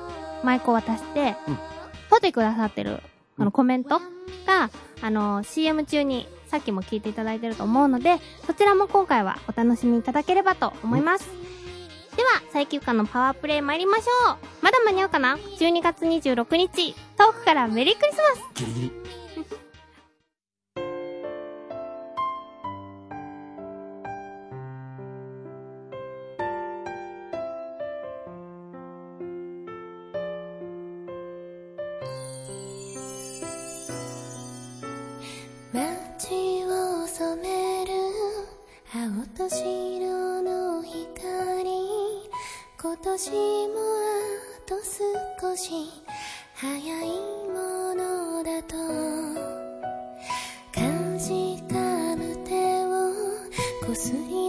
[0.42, 1.58] う、マイクを渡して、うん。
[2.08, 3.00] 撮ってくださってる、あ
[3.38, 3.44] うん。
[3.46, 3.98] の、コメント
[4.46, 4.70] が、
[5.02, 11.28] あのー、CM 中に、さっきも聞いていただいてると思うので、そちらも今回はお楽しみいただければと思います。
[12.16, 14.36] では、最休暇のパワープレイ参りましょう。
[14.62, 18.54] まだ間に合うかな ?12 月26日、遠くからメリークリスマス。
[18.54, 18.80] ギリギ
[19.14, 19.19] リ
[43.22, 44.76] 私もあと
[45.42, 45.70] 少し
[46.54, 47.06] 早い
[47.48, 48.76] ものだと。
[50.72, 50.80] か
[51.18, 53.12] じかむ手を
[53.86, 54.39] こすり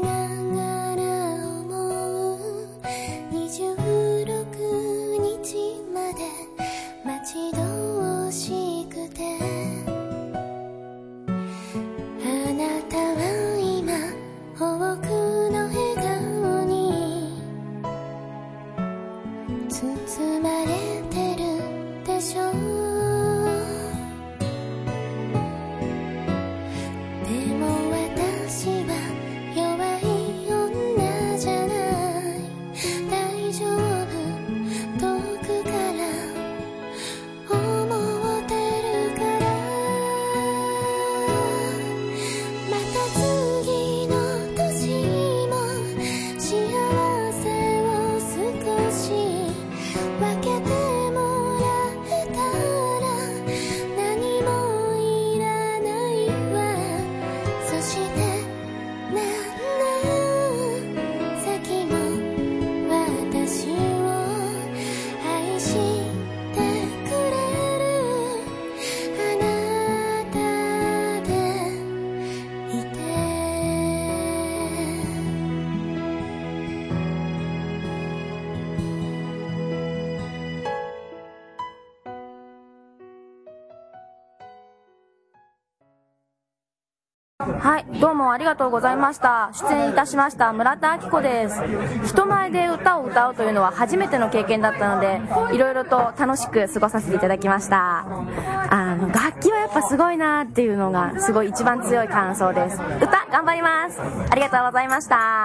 [87.61, 89.51] はい、どうもありがとうございました。
[89.53, 91.61] 出演いたしました村田明子です。
[92.07, 95.21] 人前で歌を歌うというのは初めての経験だったので、
[95.53, 97.99] いろいろと楽しく過ごさせていただきました。
[97.99, 102.81] あの、楽器はやっぱすごいなっていうのが、すごい一番強い感想です。
[102.99, 104.01] 歌、頑張ります。
[104.01, 105.40] ありがとうございました。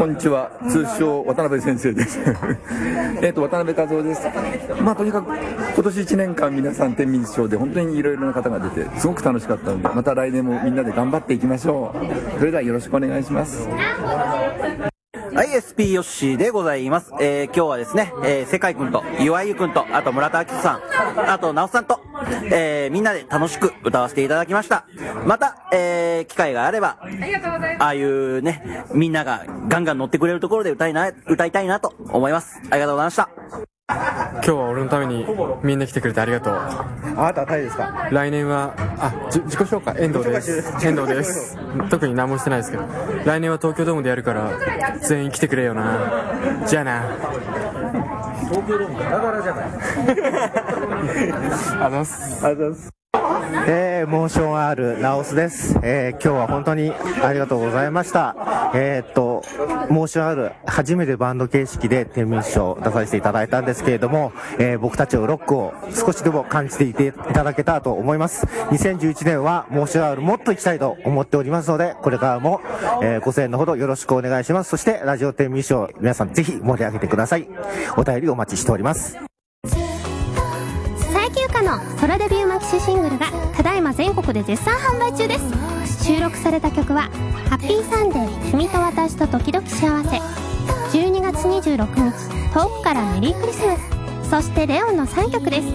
[0.00, 2.18] こんにちは、通称渡辺先生です。
[3.20, 4.22] えっと渡辺和夫です。
[4.82, 5.30] まあとにかく
[5.74, 12.38] 今年1年間皆さん天秤賞で本当にいろいろな方が出てすごく楽しかったので、また来年もみんなで頑張っていきましょう。
[12.38, 13.68] それではよろしくお願いします。
[15.32, 17.12] はい、SP ヨッシーでございます。
[17.20, 22.00] えー、今日はですね、えー、世界くんと、岩井ゆくんと、あと村田明人さん、あと直さんと、
[22.50, 24.86] えー、みんなで楽しく歌わせていただきました。
[25.26, 26.98] また、えー、機会があれば、
[27.78, 32.60] ああいうね、みんながガンガン乗ってくれるところで歌いな、歌いたいなと思います。
[32.70, 33.69] ありがとうございました。
[34.32, 35.26] 今日は俺のために
[35.62, 36.54] みんな来てくれてありがとう。
[36.54, 36.86] あ
[37.24, 38.08] なたは誰ですか？
[38.10, 40.86] 来年はあじ自己紹介遠藤です。
[40.86, 41.58] 遠藤です。
[41.90, 42.84] 特に何もしてないですけど。
[43.24, 44.50] 来年は東京ドームでやるから
[45.02, 45.98] 全員来てくれよな。
[46.66, 47.02] じゃあな。
[48.48, 49.64] 東京ドームガラガラじゃない。
[51.82, 52.46] あざす。
[52.46, 52.99] あざす
[53.66, 58.34] えー、モーション R ナオスです、えー、今日は本当にありがとうございました。
[58.74, 59.42] えー、っと
[59.90, 68.46] モーション R 初めてバンド形式で天秤賞出させていただいたんですけれども、えー、僕たちのロックを少しでも感じていていただけたと思います。
[68.46, 72.60] 2011年はモーション R もっと行きたいと思っておりますのでこれからも、
[73.02, 74.70] えー、ご声援のほどよろしくお願いします。
[74.70, 77.48] そしてラジオ天秤賞皆さんぜひ盛り上げてください。
[77.96, 79.29] お便りお待ちしております。
[81.60, 86.04] 最休暇のソロデビューマキシシングルがただいま全国で絶賛販売中です。
[86.04, 87.02] 収録された曲は
[87.50, 90.16] 「ハッピーサンデー君と私と時々幸せ」
[90.98, 93.82] 12月26日遠くからメリークリスマス。
[94.30, 95.68] そしてレオンの3曲です。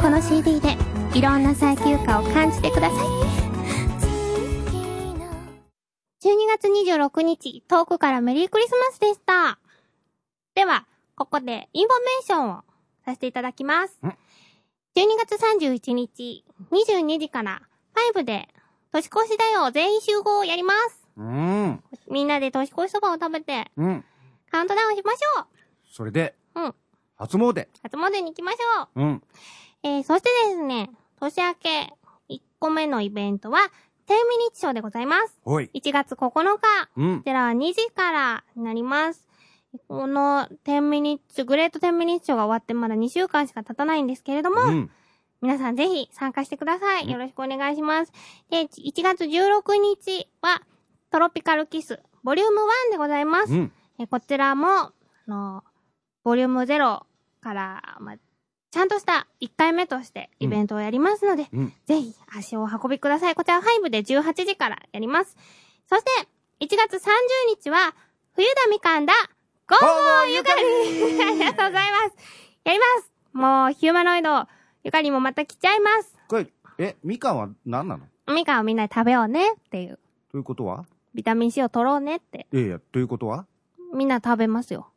[0.00, 0.76] この CD で
[1.14, 2.98] いろんな最休暇を感じてください。
[6.22, 9.58] 12月26日遠くからメリークリスマスでした。
[10.54, 10.86] では
[11.16, 12.64] ここでインフォメーションを
[13.04, 13.98] させていただきます。
[14.96, 17.60] 12月31日、22時から、
[18.14, 18.48] 5で、
[18.92, 21.06] 年越しだよ、全員集合をやります。
[21.18, 21.84] うん。
[22.10, 24.04] みんなで年越しそばを食べて、うん。
[24.50, 25.44] カウントダウンしましょ
[25.92, 26.60] それで、う。
[26.62, 26.74] うん。
[27.16, 27.68] 初詣。
[27.82, 29.02] 初詣に行きましょう。
[29.02, 29.22] うん。
[29.82, 30.88] えー、そしてですね、
[31.20, 31.92] 年明け
[32.30, 33.58] 1個目のイベントは、
[34.08, 35.38] 10ミニッチショーでございます。
[35.44, 35.70] おい。
[35.74, 39.25] 1月9日、うんこちらは2時からになります。
[39.88, 44.90] この10ミニッチ、グレート10ミニッチショーが終わってまだ2週間しか経たないんですけれども、うん。
[45.42, 47.10] 皆さんぜひ参加してください。
[47.10, 48.12] よろしくお願いします。
[48.50, 50.62] で、1月16日は
[51.10, 53.52] トロピカルキス、ボリューム1でございます。
[53.52, 53.72] うん。
[53.98, 54.92] えこちらも、あ
[55.28, 55.64] の、
[56.24, 57.04] ボリューム0
[57.40, 58.16] から、まあ、
[58.70, 61.72] ちゃんとした1回目としてイベントをやりますので、うん。
[61.86, 63.34] ぜひ足をお運びください。
[63.34, 65.36] こちら5で18時からやります。
[65.88, 66.10] そして、
[66.60, 67.08] 1月30
[67.48, 67.94] 日は、
[68.34, 69.14] 冬田みかんだ、
[69.68, 70.62] ゴーゴーゆかり
[71.22, 72.14] ありがとうございます。
[72.64, 74.46] やりますもう、ヒューマノイド、
[74.84, 76.16] ゆかりもまた来ちゃいます。
[76.28, 76.46] これ、
[76.78, 78.04] え、みかんは何なの？
[78.32, 79.98] みかんをみんなで食べようねっていう。
[80.30, 80.84] ということは？
[81.14, 82.46] ビタミン C を取ろうねって。
[82.52, 83.46] いやいや、ということは？
[83.92, 84.88] みんな食べますよ。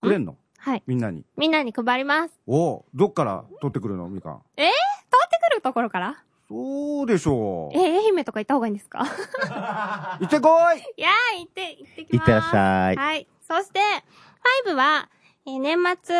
[0.00, 0.36] くれんの？
[0.58, 0.82] はい。
[0.86, 1.24] みんなに？
[1.36, 2.34] みんなに配ります。
[2.46, 4.42] おうどっから取ってくるのみかん？
[4.56, 4.62] え？
[4.62, 6.22] ー、通ってくるところから？
[6.48, 7.76] そうでしょう。
[7.76, 9.00] えー、愛媛とか行った方がいいんですか？
[10.20, 12.16] 行ってこいいやー、行って、行ってきます。
[12.16, 13.26] いってらっしゃいはい。
[13.58, 13.80] そして、
[14.66, 15.08] 5は、
[15.46, 16.14] えー年末、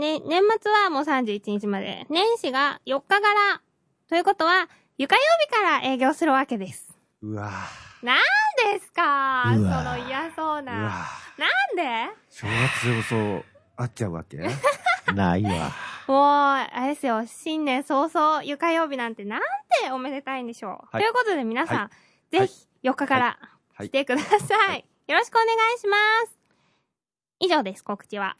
[0.00, 2.06] ね、年末はもう31日まで。
[2.10, 3.60] 年始が4日柄。
[4.08, 4.68] ということは、
[4.98, 6.92] 床曜日から営業するわけです。
[7.22, 7.50] うわ
[8.02, 8.18] なん
[8.72, 9.44] ですか？
[9.54, 10.78] その嫌そうな。
[10.80, 10.90] うわ
[11.38, 12.12] なんで？
[12.30, 13.44] 正月そう、
[13.76, 14.38] 会っちゃうわけ？
[15.14, 15.70] ないわ。
[16.06, 19.40] もう、あれですよ、新年早々、床曜日なんてなん
[19.82, 20.70] ておめでたいんでしょう。
[20.90, 21.90] はいということで皆さん、は
[22.30, 23.38] ぜひ4日から
[23.74, 24.84] はい来てください。
[25.06, 26.33] よろしくお願いします。
[27.40, 28.36] 以上です、告知は。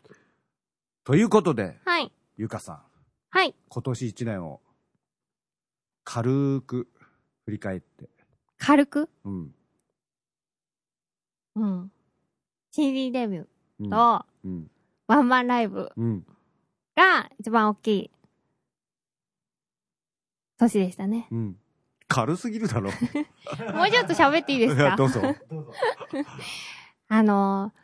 [1.05, 2.13] ということで、はい。
[2.37, 2.83] ゆかさん、
[3.31, 3.55] はい。
[3.69, 4.61] 今年一年を
[6.05, 6.89] 軽く
[7.45, 8.09] 振り返って、
[8.59, 9.11] 軽く？
[9.25, 9.55] うん。
[11.57, 11.93] うん。
[12.71, 13.47] CD デビュ
[13.81, 14.71] うんーと、うん。
[15.07, 16.27] ワンマンライブうん。
[16.97, 18.11] が一番大きい
[20.59, 21.29] 年でしたね。
[21.31, 21.57] うん。
[22.09, 22.91] 軽すぎるだろ。
[23.75, 25.21] もうちょっと喋っていいですいかやどうぞ。
[27.09, 27.84] あのー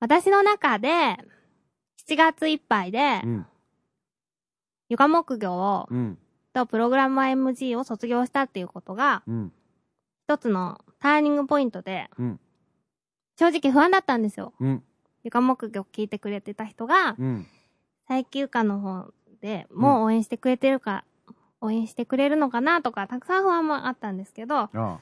[0.00, 0.88] 私の中で、
[2.08, 3.46] 7月いっぱいでう、ん。
[4.88, 6.18] 床木業を、うん。
[6.52, 9.52] とプログラマー MG を卒業したっていうことが、うん。
[10.26, 12.40] 一つのターニングポイントで、うん。
[13.38, 14.54] 正直不安だったんですよ。
[14.58, 14.82] うん。
[15.22, 17.46] 床木業聞いてくれてた人が、うん。
[18.08, 21.04] 最休暇の方でもう応援してくれてるか、
[21.60, 25.00] 応援してくれるのかなとか、たくさん不安もあったんですけど、ああ。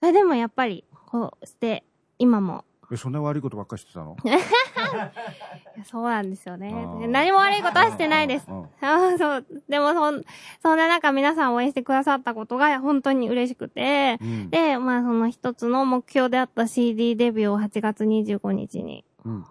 [0.00, 1.84] それでもやっぱり、こうして、
[2.18, 4.16] 今も、え、そんな悪いことばっかりしてたの？
[5.84, 6.72] そうなんですよね
[7.08, 8.46] 何も悪いことはしてないです。
[8.48, 9.46] うんあーそう。
[9.68, 10.22] でもそん、
[10.62, 19.44] そんな中皆さん応援してくださったことが本当に嬉しくて、うんで、まあその一つの目標であった CD デビューを8月25日にうん。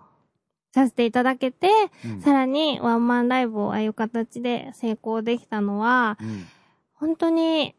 [0.74, 1.70] させていただけて、
[2.06, 6.46] うんさらにワンマンライブをああいう形で成功できたのは、うん。
[6.94, 7.76] 本当に、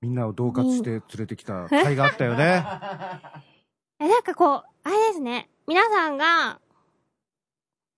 [0.00, 2.64] みんなを恫喝して連れてきた甲斐があったよね。
[3.98, 5.48] え、なんかこう、あれですね。
[5.66, 6.60] 皆さんが、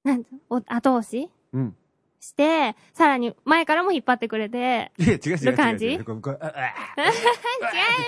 [0.05, 1.31] なんてお後押し？
[1.53, 1.77] うん。
[2.19, 5.91] して、さらに前からも引っ張ってくれて、いや、違う違う違う違う。
[5.91, 6.07] 違い引っ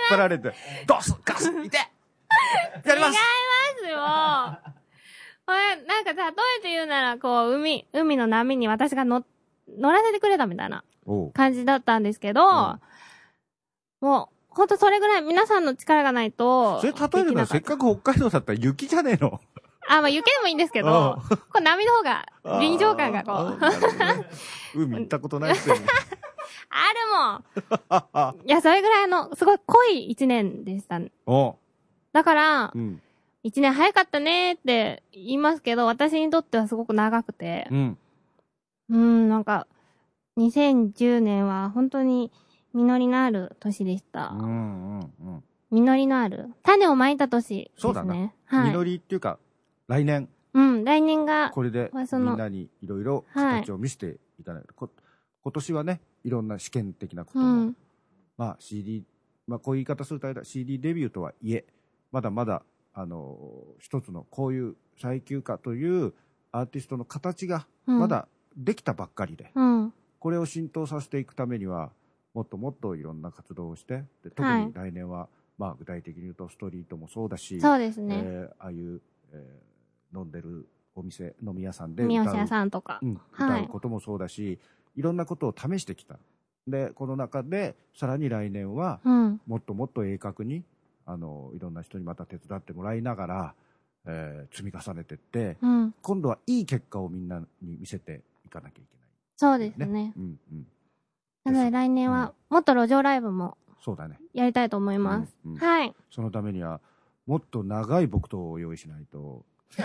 [0.09, 0.55] 張られて、
[0.87, 3.19] ドスガスいてやります違いま
[3.77, 3.99] すよ
[5.47, 6.21] これ、なんか例
[6.59, 9.27] えて言うなら、こう、海、海の波に私が乗、
[9.69, 10.85] 乗らせてくれたみたいな
[11.35, 12.79] 感じだったんですけど、
[14.01, 19.41] もう、ほんとそれぐらい皆さんの力がないと、それ例えるのはせっかく北海道だったら雪じゃねえの。
[19.89, 22.27] あ、まあ雪でもいいんですけど、こう波の方が、
[22.61, 25.87] 臨場感がこう、海行ったことないっすよね。
[26.71, 31.01] あるもん いや、それぐらいの、すごい濃い一年でした。
[32.13, 33.03] だからう、ん。
[33.43, 37.99] 一年早かったねって言いますけど、私にとってはすごく長くて、うん。
[38.91, 39.67] うん、なんか、
[40.37, 42.31] 2010年は本当に
[42.73, 44.29] 実りのある年でした。
[44.29, 45.45] うんうんうん。
[45.71, 46.51] 実りのある。
[46.63, 47.71] 種をまいた年ですね。
[47.77, 48.33] そうだな。
[48.47, 48.73] はい。
[48.73, 49.39] 実りっていうか、
[49.89, 54.91] 来年、うん、来年が、これでみんなにいろいろ形を見せていただい、こ
[55.43, 57.77] 今年はね、いろんな試験的なことも、うん、
[58.37, 59.05] まあ CD、
[59.47, 61.65] まあこういう言い方するとあれだ CD デビューとはいえ、
[62.13, 63.37] まだまだ、あの、
[63.79, 66.13] 一つのこういう最休暇という
[66.53, 71.91] アーティストの形がまだできたばっかりで、うん、これを浸透させていくためには、
[72.35, 79.01] もっともっといろんな活動をして、で特はいに来年は、まあ具体的に言うとストリートもそうだし、そうですねえーああいう、
[79.33, 79.71] えー
[80.19, 80.67] 飲んでる
[80.97, 84.59] お店、飲み屋さんで三歌う好屋さんとかうん、はい歌うこともそうだし、
[84.97, 86.19] い、ろんなことを試してきた。
[86.67, 90.65] で、この中で、さらに来年は、うんもっともっと鋭角に、
[91.07, 93.55] あの、いろんな人にまた手伝ってもらいながら、
[94.07, 98.97] えー積み重ねていって、うん今度はいい結果をみんなに見せていかなきゃいけ
[99.37, 99.87] そうですね。
[99.87, 100.13] ない。
[100.17, 100.67] うんうん。
[101.53, 104.19] なので来年は、もっと路上ライブもそうだね。
[104.35, 105.35] やりたいと思います。
[105.45, 105.95] うんうんはい。
[106.11, 106.81] そのためには、
[107.27, 109.45] もっと長い木刀を用意しないと。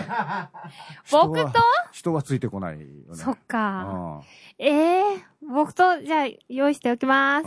[1.08, 1.52] 木刀？
[1.92, 2.92] 人はついてこないよね。
[3.14, 4.18] そっか。
[4.18, 4.20] あ
[4.58, 5.20] ええー、
[5.52, 7.46] 僕と、じゃあ、用意しておきます。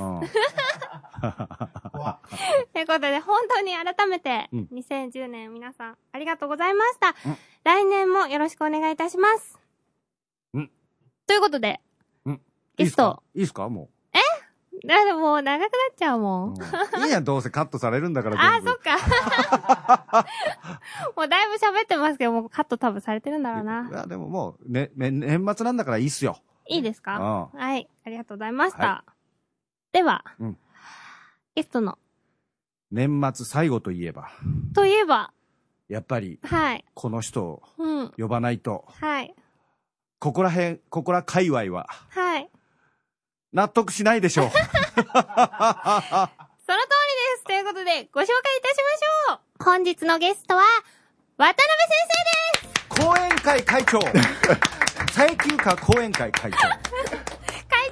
[1.22, 2.20] あ
[2.74, 7.14] ということで、本当に改めて、うん2010年皆さん、ありがとうございました。
[7.64, 9.60] 来年もよろしくお願いいたします。
[10.54, 10.72] うん
[11.28, 11.82] ということで、
[12.26, 12.42] うん。
[12.78, 13.68] ゲストいいっすか？
[13.70, 13.90] も
[14.86, 16.54] だってもう長くなっちゃうもん。
[16.54, 17.06] う。
[17.06, 20.26] いいやん、どうせカットされるんだからあ、そっか。
[21.16, 23.90] もうだいぶ喋ってますけど、もうカット多分されてるんだろういな。
[23.92, 26.40] や、でももう、ね、ね年末なんだからいいっすよ。
[26.68, 27.16] いいですか？
[27.16, 27.90] あはい。
[28.06, 28.88] ありがとうございました。
[28.88, 29.04] は
[29.92, 30.58] では、うん
[31.56, 31.98] ゲストの、
[32.92, 34.30] 年末最後といえば、
[34.74, 35.34] といえば、
[35.90, 36.86] やっぱり、はい。
[36.94, 38.12] この人をうん。
[38.18, 39.36] 呼ばないと、はい。
[40.20, 42.49] ここら辺、ここら界隈は、はい。
[43.54, 44.50] 納得しないでしょう。
[44.52, 45.12] その通りで
[47.38, 47.44] す。
[47.46, 48.76] ということで、ご紹介いたし
[49.28, 49.64] ましょう。
[49.64, 50.64] 本日のゲストは、
[51.38, 52.90] 渡辺先生です。
[52.90, 54.00] 講演会会長
[55.12, 56.72] 最休暇講演会会長会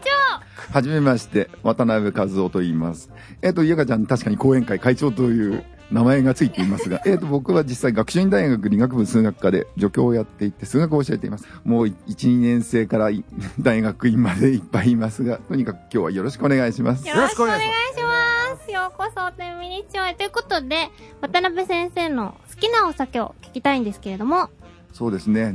[0.03, 3.09] 長はじめまして、渡辺和夫と言います。
[3.41, 11.47] えっ、と、ゆかちゃん、確かに講演会会長という名前がついていますが、えっ、と、僕は実際学習院大学理学部数学科で助教をやっていて、数学を教えています。
[11.63, 13.23] もう1、2年生からい
[13.59, 17.07] 大学院までいっぱいいますが、とにかく今日はよろしくお願いします。
[17.07, 17.67] よろしくお願いし
[18.01, 18.71] ます。
[18.71, 20.13] ようこそ、天ミニッチョへ。
[20.13, 20.89] ということで、
[21.21, 24.49] 渡辺先生の好きなお酒を聞きたいんですけれども、
[24.93, 25.53] そうですね。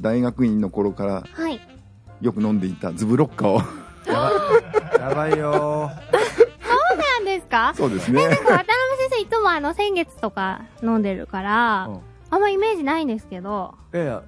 [0.00, 1.60] 大学院の頃からはい。
[2.22, 3.60] よく飲んでいたズブロッカを。
[4.98, 5.90] やばいよ
[7.46, 7.72] ですか？
[7.76, 8.22] そうですね。
[8.22, 11.88] え、なんか渡辺先生いつもあの、先月とか飲んでるから、
[12.30, 14.22] あんまイメージないんですけど、いやいや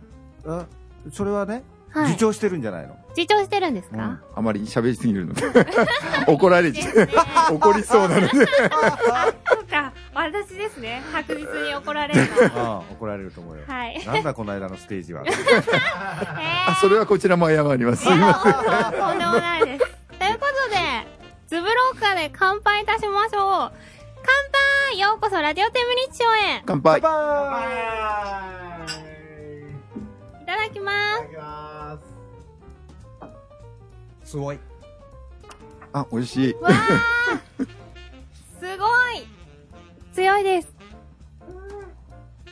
[0.47, 0.67] あ
[1.13, 2.13] それはね、はい。
[2.13, 2.97] 自重してるんじゃないの？
[3.17, 5.43] 自重してるんですか、あまり喋りすぎるので。
[6.29, 7.55] 怒られちゃう。
[7.55, 8.29] 怒りそうなので。
[8.29, 8.47] そう
[9.67, 11.03] か、私ですね。
[11.13, 12.27] 確実に怒られるの。
[12.55, 14.01] ああ怒られると思うよ、はい。
[14.07, 15.25] なんだこの間のステージは。
[16.69, 18.05] あ、それはこちらも謝ります。
[18.05, 18.53] すいません。
[18.53, 19.85] とんでもないです。
[20.19, 21.18] ということで、
[21.49, 23.73] ズブロッカーで乾杯いたしましょう。
[23.73, 23.73] 乾
[24.93, 26.27] 杯ようこそラジオテムニッチョ
[26.59, 26.99] へ乾杯。
[26.99, 27.09] いた
[30.59, 30.93] だきま
[34.23, 34.31] す。
[34.31, 34.59] すごい
[35.95, 36.55] あ、美味しい。
[36.57, 36.75] わー
[38.61, 39.27] すごい
[40.13, 40.77] 強いです。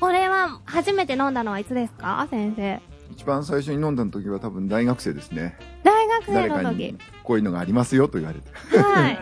[0.01, 2.27] これは初めて飲んだのはいつですか？
[2.31, 2.81] 先生。
[3.13, 5.59] 一番最初に飲んだ時は多分大学生ですね。
[5.83, 6.99] 大学生の時誰かに。
[7.25, 8.79] こういうのがありますよと言われて。
[8.79, 9.19] はい。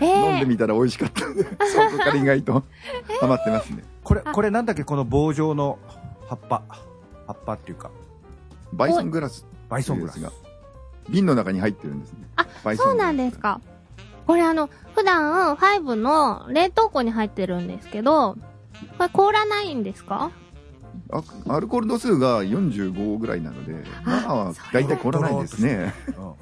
[0.00, 1.42] え飲んでー、みたら美味しかったので、
[1.72, 2.64] そこから意外と
[3.20, 3.84] ハマってますね。
[4.04, 4.84] これこれなんだっけ？
[4.84, 5.78] この棒状の
[6.28, 6.62] 葉っぱ
[7.26, 7.90] 葉っぱっていうか
[8.72, 9.46] バイソングラス。
[9.68, 10.30] バイソングラスが。
[11.08, 12.18] 瓶の中に入ってるんですね。
[12.64, 13.60] バイソンそうなんですか。
[14.26, 18.36] これあの、普段、ファイブの冷凍庫に入ってるんですけど、
[18.96, 20.30] これ凍らないんですか？
[20.30, 20.30] あ
[21.48, 23.72] アルコール度数が45ぐらいなので、
[24.04, 25.92] まあ、大体凍らないですね。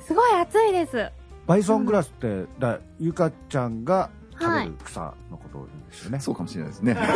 [0.07, 1.11] すごい熱いです。
[1.47, 7.11] バイソングラスって、だゆかちゃんが食べはいる草のことを言うんですよね、そうかもしれないですねなんで？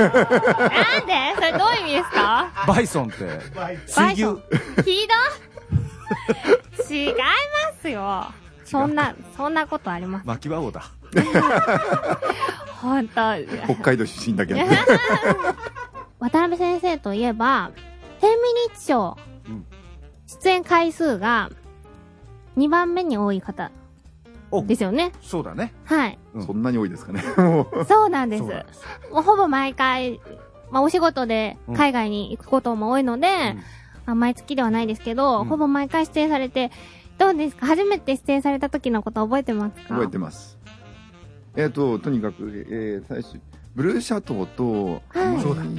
[1.36, 2.50] それどういう意味ですか？
[2.66, 3.40] バイソンって
[3.86, 4.14] 水牛？
[4.14, 5.06] ひ
[6.88, 7.18] ど違いま
[7.80, 8.26] すよ。
[8.64, 10.26] そんな、そんなことあります。
[10.26, 10.82] 巻き場王だ
[12.80, 13.14] ほんと。
[13.66, 14.60] 北海道出身だけど。
[16.30, 17.72] 渡辺先生といえば、
[18.20, 18.30] 10ミ
[18.68, 19.16] ニッチ賞、
[20.26, 21.50] 出演回数が
[22.56, 23.70] 2番目に多い方
[24.66, 25.12] ですよね。
[25.20, 25.72] そうだね。
[25.84, 26.18] はい。
[26.46, 27.22] そんなに多いですかね。
[27.88, 28.42] そうなんです。
[29.12, 30.20] もうほぼ毎回、
[30.70, 33.56] まあ、お仕事で海外に行くことも多いので、
[34.06, 36.70] まあ、毎月ではないですけど、ほぼ毎回出演されて、
[37.18, 37.66] どうですか？
[37.66, 39.94] 初めて出演された時のこと覚えてますか？
[39.94, 40.56] 覚えてます。
[41.56, 43.40] えっ、と、とにかく、えー、最初、
[43.74, 45.40] ブルーシャトーと、はい。
[45.42, 45.74] そうだ甘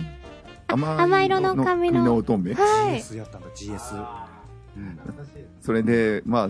[0.67, 2.53] 甘色の髪の乙女。
[2.53, 4.33] はい GS やったんだ GS
[5.61, 6.49] それで、まあ、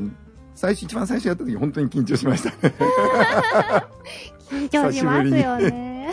[0.56, 2.74] 最初、一番最初やった時本当に緊張しましたね。
[4.50, 6.10] 緊張しますよね。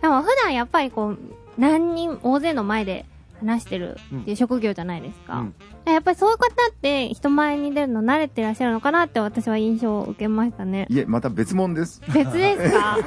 [0.00, 1.18] でも普段やっぱりこう、
[1.58, 3.04] 何人、大勢の前で
[3.40, 5.46] 話してるっていう職業じゃないですか。
[5.84, 10.86] やっぱりそういう方って人前に出るの慣れてらっしゃるのかなって私は印象を受けましたね。
[10.90, 12.02] いえ、また別物です。
[12.12, 12.98] 別ですか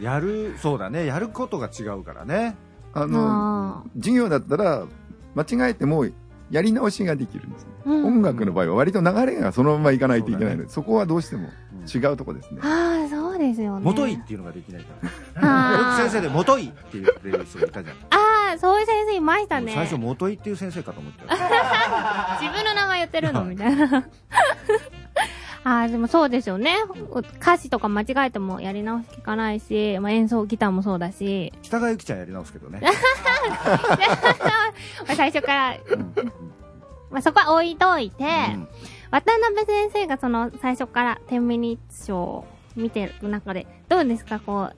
[0.00, 1.06] やるそうだね。
[1.06, 2.56] やることが違うからね。
[2.92, 4.86] あの、授業だったら、
[5.34, 6.06] 間違えても、
[6.50, 8.06] やり直しができるんですね、うん。
[8.06, 11.48] 音楽の場合は割と流れがそのままいかないといけないので、そ,、こはどうしても
[11.94, 12.60] 違うとこですね。
[12.62, 13.84] ああ、そうですよね。
[13.84, 14.94] 元いっていうのができないか
[15.34, 17.96] ら先生で元いって言ってる人がいたじゃん。
[17.96, 19.72] ああ、そういう先生いましたね。
[19.74, 23.44] 最初元いっていう先生かと思っちゃ 自分の名前言ってるの？
[23.44, 24.08] みたいな。
[25.68, 26.76] ああ、でもそうですよね。
[27.38, 31.52] 歌詞とか間違えてもやり直し聞かないし、まあ、演奏ギターもそうだし。
[31.54, 32.92] う北川由紀ちゃんやり直すけどねまあ
[35.14, 35.76] 最初から、
[37.10, 38.24] まあ、そこは置いといて、
[39.10, 44.70] 渡辺先生がその最初から10ミニッツショーを見てる中で、どうですかこ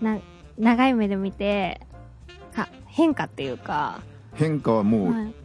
[0.00, 0.20] う、な、
[0.58, 1.82] 長い目で見て、
[2.56, 4.00] か、変化っていうか。
[4.36, 5.39] 変化はもう、はい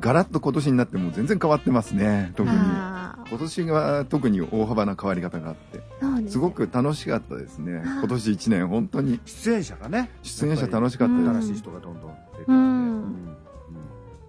[0.00, 2.56] ガラッと今年になってもう全然変わってますね、特に。
[2.56, 5.80] あ今年は特に大幅な変わり方があって、
[6.26, 7.82] すすごく楽しかったですね。
[7.84, 9.20] 今年1年本当に。
[9.24, 10.10] 出演者がね。
[10.22, 11.28] 出演者楽しかったです。
[11.48, 13.36] 新しい人がどんどん出てうん。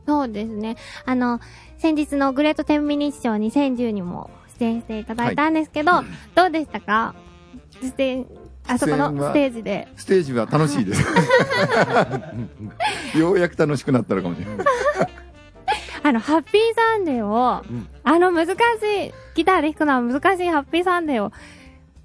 [0.06, 0.76] そうですね。
[1.06, 1.40] あの、
[1.78, 5.92] 先日のグレートテンミニッショー2010にも出演していただいたんですけど、
[6.36, 7.16] どうでしたか？
[7.82, 8.28] 出演
[8.68, 9.88] あそこのステージで。
[9.96, 11.04] ステージは楽しいです。
[13.18, 14.66] ようやく楽しくなったのかもしれない。
[16.04, 17.64] あの、ハッピーサンデーを、
[18.04, 21.32] あの難しい、ギターで弾くのは難しいハッピーサンデーを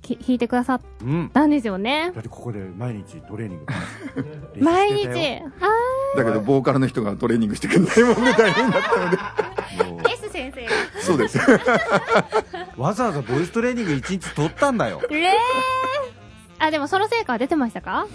[0.00, 1.30] き弾いてくださっうん。
[1.30, 2.12] たんですよね。
[2.14, 3.66] だってここで毎日トレーニング。
[4.64, 5.42] 毎日。
[6.16, 9.18] だけど、ボーカルの人がトレーニングしてくんないもんね、大変だったので。
[10.38, 10.70] 先生が。
[11.00, 11.38] そうです。
[12.76, 15.02] わざわざボイストレーニング一日取ったんだよ。
[15.10, 15.28] えー、
[16.58, 18.06] あ、でもその成果は出てましたか？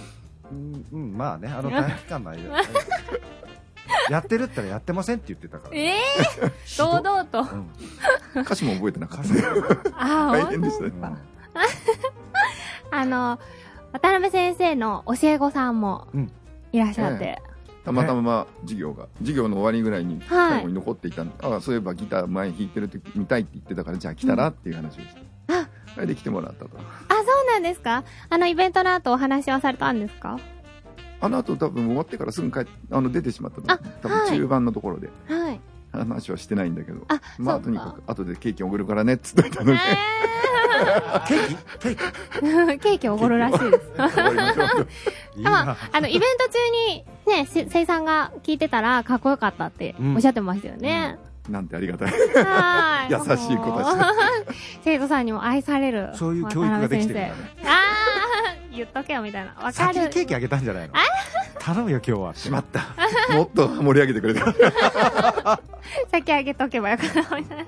[0.52, 2.62] うん、うん、まあね、あの短期間の間。
[4.10, 5.76] やってるったらやってませんって言ってたから。
[5.76, 7.46] ええー、堂々と。
[8.36, 9.34] 歌詞も覚えてなかった。
[9.98, 10.94] あー大変でしたね。
[12.92, 13.40] あの、
[13.92, 16.08] 渡辺先生の教え子さんも
[16.72, 17.26] いらっしゃって。
[17.26, 25.22] ええたまたま授業が、授業の終わりぐらいにはい最後に残っていたんで、ああ、そういえばギター前弾いてる時見たいって言ってたから、じゃあ来たらっていう話をして。
[25.94, 26.70] それで来てもらったと。
[26.78, 28.06] あ、そうなんですか？
[28.30, 30.40] あのイベントの後お話はされたんですか？
[31.24, 33.68] あの後多分終わってからすぐ帰あの出てしまったと。
[34.02, 35.10] 多分はい中盤のところで。
[35.28, 35.60] はい。
[35.92, 37.06] 話はしてないんだけど。
[37.08, 39.80] あまあとにかく後でケーキおごるからねっつっといたので。
[41.28, 41.56] ケーキ？
[41.80, 41.96] ケー
[42.76, 42.80] キ？
[42.80, 43.86] ケーキおごるらしいです。
[45.38, 51.18] いい まあ、あの、イベント中に、ね、せ生産が聞いてたら、かっこよかったっておっしゃってましたよね。
[51.50, 52.12] なんてありがたい。
[53.10, 53.88] 優しい子たち。
[54.84, 56.10] 生徒さんにも愛される。
[56.16, 57.34] そういう教育ができてるんだね
[57.66, 59.50] あー、 言っとけよ、みたいな。
[59.62, 60.10] わかる先に。
[60.10, 60.94] ケーキあげたんじゃないの？
[61.60, 62.36] 頼むよ今日は。
[62.36, 62.82] しまった。
[63.36, 65.60] もっと盛り上げてくれた。
[66.12, 67.66] 先あげとけばよかった、みたいな。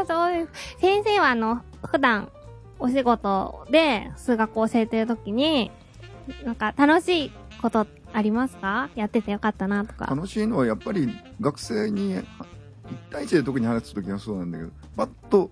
[0.00, 0.78] あー、そうです。
[0.80, 2.28] 先生は、あの、普段、
[2.78, 5.70] お仕事で数学を教えてるときに、
[6.44, 8.90] なんか楽しいことありますか？
[8.94, 10.06] やっててよかったなとか。
[10.06, 12.24] 楽しいのはやっぱり学生に1
[13.10, 15.50] 対1で特に話す時はそうなんだけどパッと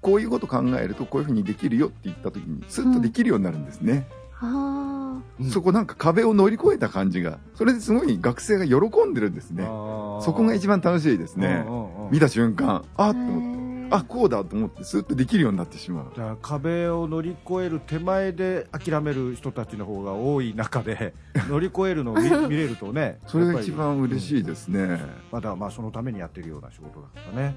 [0.00, 4.06] こういうこと考えるとこういうふうにできるよって言った時にスッとできるようになるんですね、
[4.40, 5.20] あ
[5.50, 7.38] そこなんか壁を乗り越えた感じが。
[7.54, 8.74] それですごい学生が喜
[9.06, 9.64] んでるんですね。
[9.64, 11.64] そこが一番楽しいですね。
[12.10, 13.61] 見た瞬間あっと思って
[13.92, 16.12] あこうだと思ってスッとできるようになってしまう。
[16.14, 21.14] じゃあ壁を乗り越える手前で諦める人たちの方が多い中で
[21.48, 27.54] 乗り越えるのを見見れるとね それが一番嬉しいですね、まだまあそのためにやってるような仕事だからね。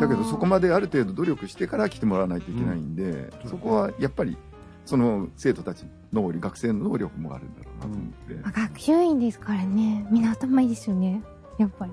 [0.00, 4.36] だけどそこまである程度努力してから来てもらわないといけないんで、そこはやっぱり
[4.84, 10.06] その生徒たちの能力学生の能力もあるんだろうなと思って、まあ学習院ですからね。
[10.10, 11.22] みんな頭いいですよね。
[11.58, 11.92] やっぱり。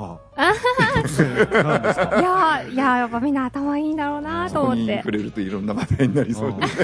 [0.00, 4.80] はあいやー、いやーやっぱみんな頭いいんだろうなと思って。
[4.82, 6.52] に触れるといろんな話題になりそう。
[6.52, 6.80] で、先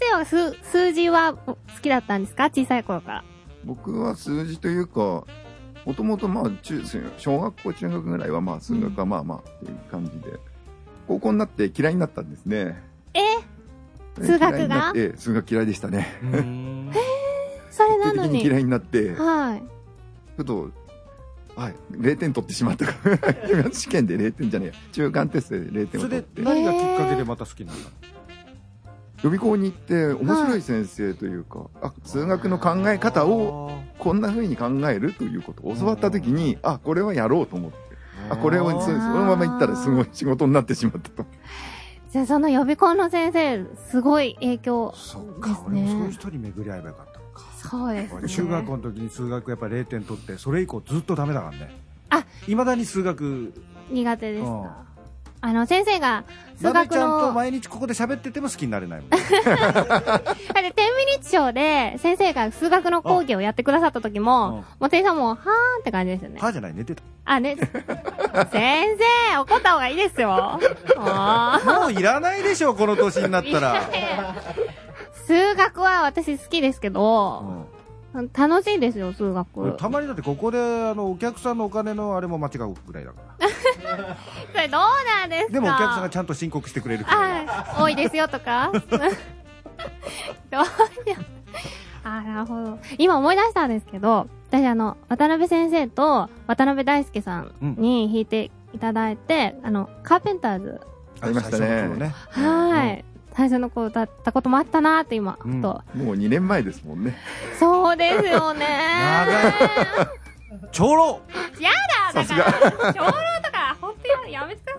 [0.00, 2.44] 生は数数字は好きだったんですか？
[2.44, 3.24] 小さい頃から。
[3.64, 5.24] 僕は数字というか
[5.84, 6.82] もともとまあ中
[7.16, 10.38] 小学校中学ぐらいはまあ数学はまあまあっていう感じで、
[11.08, 12.80] 高校になって嫌いになったんですね。
[13.14, 13.20] え？
[14.22, 14.48] 数学が？
[14.50, 16.06] 嫌いになって数学嫌いでしたね。
[17.70, 19.14] それなのに嫌いになって。
[19.14, 19.62] はい。
[20.36, 20.70] ちょっと、
[21.56, 22.86] はい、0点取ってしまった。
[22.86, 27.90] から、試験で0点じゃねえや、中間テストで0点をそれ取って、で何がきっかけでまた好きになったの？
[29.22, 35.66] 予備校に行って、面白い先生というか、あ数学の考え方をこんな風に考えるということ。
[35.66, 37.78] を教わったときに、あこれはやろうと思って、
[38.28, 41.24] あこれをそそのまま行ったらすごい仕事になってしまったと。
[42.10, 46.12] じゃあその予備校の先生、すごい影響です俺もそういうね。
[46.12, 47.13] 人に巡り合えばよかった
[47.68, 48.28] そうですね。
[48.28, 51.74] 中学校の時に数学やっぱ0点取ってそれ以降ずっとダメだからね
[52.10, 53.52] あいまだに数学
[53.90, 54.84] 苦手ですうんか。
[55.46, 56.24] あの、先生が
[56.56, 59.42] 数学ちゃんとの、毎日ここで喋ってても好きになれないもん だって10
[60.96, 65.40] ミニッツショーで先生が数学の講義をやってくださった時も、もう店員さんも、はーん
[65.80, 66.40] って感じですよね。
[66.40, 67.56] はじゃない寝てたあ、ね。
[68.52, 68.96] 先
[69.32, 70.32] 生、怒った方がいいですよ。
[70.96, 73.82] あーもういらないでしょこの年になったら
[75.26, 77.66] 数学は私好きですけど、
[78.32, 79.76] 楽しいですよ、数学。
[79.76, 83.48] たまにだってここであのお客さんのお金のあれも間違うぐらいだから
[84.54, 84.80] それどう
[85.20, 85.52] なんですか？
[85.52, 87.44] でもお客さんがちゃんと申告してくれるから
[87.76, 89.16] あ多いですよとか どうし
[92.04, 92.78] あなるほど。
[92.98, 100.80] 今思い出したんですけど、私あの、渡辺先生と渡辺大輔さんに弾いていただいて、あの、カーペンターズ。
[101.22, 102.12] ありましたね。
[102.30, 103.04] はい。
[103.36, 105.82] 最初の子歌ったこともあったなーって今、ふと。
[105.94, 107.16] もう2年前ですもんね。
[107.58, 108.66] そうですよね
[110.70, 111.20] 長老
[111.60, 111.70] や
[112.12, 113.12] だだから、長老
[113.44, 114.74] とか、本当にやめてくだ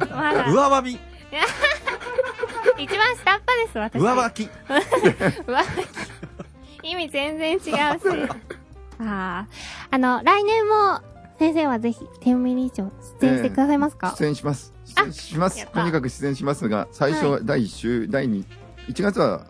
[0.00, 0.10] さい。
[0.10, 0.50] まだ。
[0.50, 0.98] 上ばみ
[2.78, 4.00] 一番下っ端です、私。
[4.00, 4.48] 上履き
[5.46, 5.64] 上履
[6.82, 6.90] き。
[6.90, 7.70] 意味全然違うし。
[9.00, 9.46] ああ。
[9.90, 11.00] あの、来年も、
[11.38, 12.90] 先生はぜひ、天ミニー賞
[13.20, 14.74] 出演してくださいますか、出演します。
[14.90, 15.66] 出演します。
[15.66, 18.44] とにかく出演しますが、最初は第1週、第2、
[18.88, 19.46] 1月は、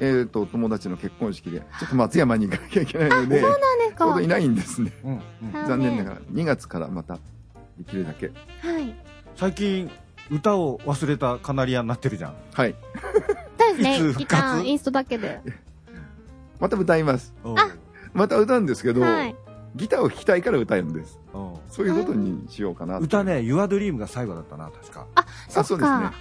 [0.00, 4.92] えっ、と、友達の結婚式で、ちょっと松山に行かなきゃいけないので、そうなんですかちょうどいないんですね。
[5.04, 5.20] うん
[5.66, 7.18] 残念ながら、2月からまた、
[7.78, 8.32] できるだけ。
[8.60, 8.94] はい。
[9.36, 9.90] 最近
[10.30, 12.74] 歌を忘れたカナリアになってるじゃんはい
[13.58, 13.96] そうですね。
[13.96, 15.40] いつ復ギタ活ー、インストだけで。
[16.60, 17.34] また歌います。
[17.44, 17.74] あ
[18.12, 19.34] また歌うんですけど、はい
[19.74, 21.18] ギターを弾きたいから歌うんです。
[21.68, 23.04] そういうことにしようかなと。
[23.04, 25.06] 歌ね「YourDream」が最後だったな確か。
[25.16, 26.04] あ、そっあそうですね。
[26.06, 26.12] か。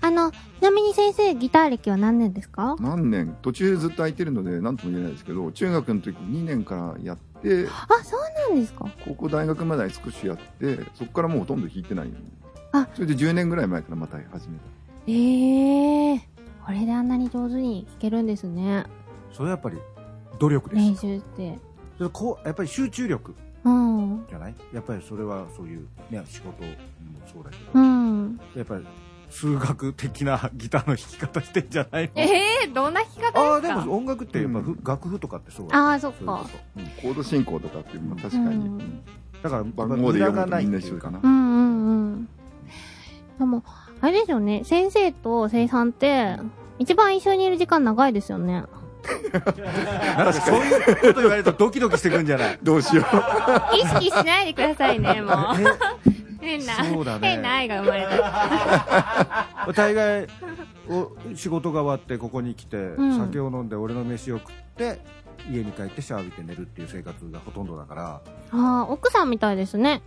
[0.00, 2.76] あの、ちなみに先生、ギター歴は何年ですか？
[2.80, 3.36] 何年？
[3.42, 8.20] 途中ずっと空いてるので何とも言えないですけど中学の時2年からやってあ、そう
[8.50, 8.86] なんですか。
[9.04, 12.12] 高校大学まで少しやってそこからもうほとんど弾いてない
[12.94, 14.64] それで10年ぐらい前からまた始めた。
[15.06, 16.18] ええ
[16.64, 18.84] これであんなに上手に弾けるんですね。
[19.32, 19.76] それはやっぱり
[20.38, 20.78] 努力です。
[20.80, 21.58] 練習って。
[21.98, 23.34] でこうやっぱり集中力
[23.64, 24.26] うん。
[24.28, 24.54] じゃない？
[24.72, 26.68] やっぱりそれはそういうね仕事も
[27.32, 28.40] そうだけど、うん。
[28.54, 28.86] やっぱり
[29.30, 32.10] 数学的なギターの弾き方してんじゃないの？
[32.16, 33.40] ええどんな弾き方ですか？
[33.40, 36.18] ああでも音楽ってやっぱふ、楽譜とかってそうあーそっか。
[36.76, 37.02] ういうこと。
[37.02, 39.04] コード進行とかっていうのも確かに、うん。
[39.42, 41.20] だから番号で読むとみんな一緒かな。
[41.22, 42.28] うんうんうん。
[43.38, 43.64] でも、
[44.00, 46.38] あれですよね、先生と生産って、
[46.78, 48.64] 一番一緒にいる時間長いですよね。
[50.16, 52.58] なんかそういうこと言われるとドキドキしてくんじゃない？
[52.62, 53.04] どうしよ
[53.74, 55.36] 意識しないでくださいね、もう。
[56.40, 59.72] 変な、そうだね変な愛が生まれた。
[59.74, 60.26] 大概
[60.88, 65.00] お仕事が終わってここに来て、ん酒を飲んで俺の飯を食って
[65.50, 68.20] 家に帰ってシャワー浴びて寝るっていう生活がほとんどだから
[68.52, 70.02] ああ、奥さんみたいですね。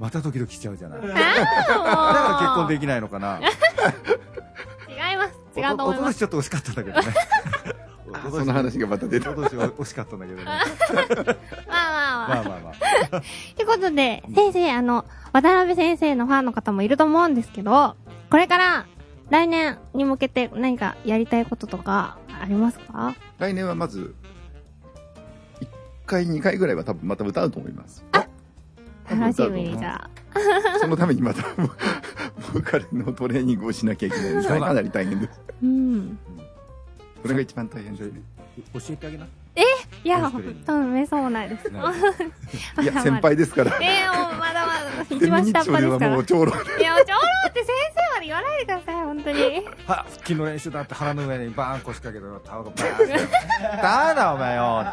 [0.00, 1.00] またドキドキしちゃうじゃない？
[1.06, 3.38] だーから結婚できないのかな？
[4.88, 5.34] 違います。
[5.56, 6.00] 違うとお思います。
[6.00, 7.06] ととしちょっと惜しかったんだけどね
[8.30, 9.30] その話がまた出た。
[9.30, 10.44] おととし惜しかったんだけどね。
[10.44, 10.64] まあまあ
[11.64, 12.28] まあ。
[12.28, 13.16] まあまあまあ。
[13.18, 13.22] っ
[13.56, 17.96] てことで、先生、あの、渡辺先生のファンの方もいると思うんですけど、
[18.30, 18.86] これから
[19.30, 23.14] 来年に向けて何かやりたいこととかありますか？
[23.38, 24.14] 来年はまず
[25.60, 25.66] 1
[26.06, 28.04] 回2回ぐらいは多分また歌うと思います。
[29.08, 30.08] 楽しみにじゃ
[30.80, 34.44] そのためにまたボーカルのトレーニングをしなきゃいけない。
[34.44, 35.40] かなり大変です。
[35.46, 35.52] あ。
[35.62, 36.18] うん。
[37.24, 38.20] それが一番大変ですね
[38.74, 39.62] 教えてあげなえ？
[40.04, 40.30] いや、
[40.66, 41.70] 多分めそうないです。
[41.70, 41.80] ね
[42.82, 46.10] いや先輩ですからえー、もうまだまだ、 天一番下っ端ですから。
[46.10, 47.18] もう長老いや、長老
[47.48, 49.40] って先生まで言わないでください、本当に。
[49.86, 54.84] は 腹筋の練習だって腹の上にバーン腰掛けてタオルバーンっだお前よ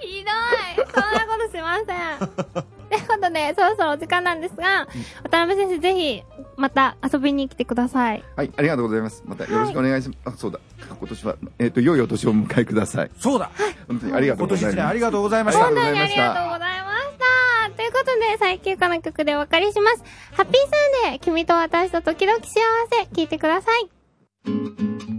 [0.00, 0.86] ひどい。
[0.94, 2.77] そんなことしません。
[3.30, 4.88] ということで、そろそろお時間なんですが、
[5.22, 6.22] 渡辺先生ぜひ、
[6.56, 8.24] また遊びに来てください。
[8.36, 9.22] はいありがとうございます。
[9.26, 10.60] またよろしくお願いします、あそうだ。
[10.98, 13.10] 今年はえっ、と良いお年をお迎えください。
[13.18, 13.50] そうだ。
[13.86, 14.70] 本当にありがとうございます。
[14.70, 15.64] 今年一年ありがとうございました。
[15.64, 17.76] 本当にありがとうございました。
[17.76, 20.04] ということで、最休暇の曲でお別れします。
[20.32, 20.54] ハッピー
[21.02, 22.46] サンデー、君と私と時々幸
[22.90, 25.17] せ、聞いてください。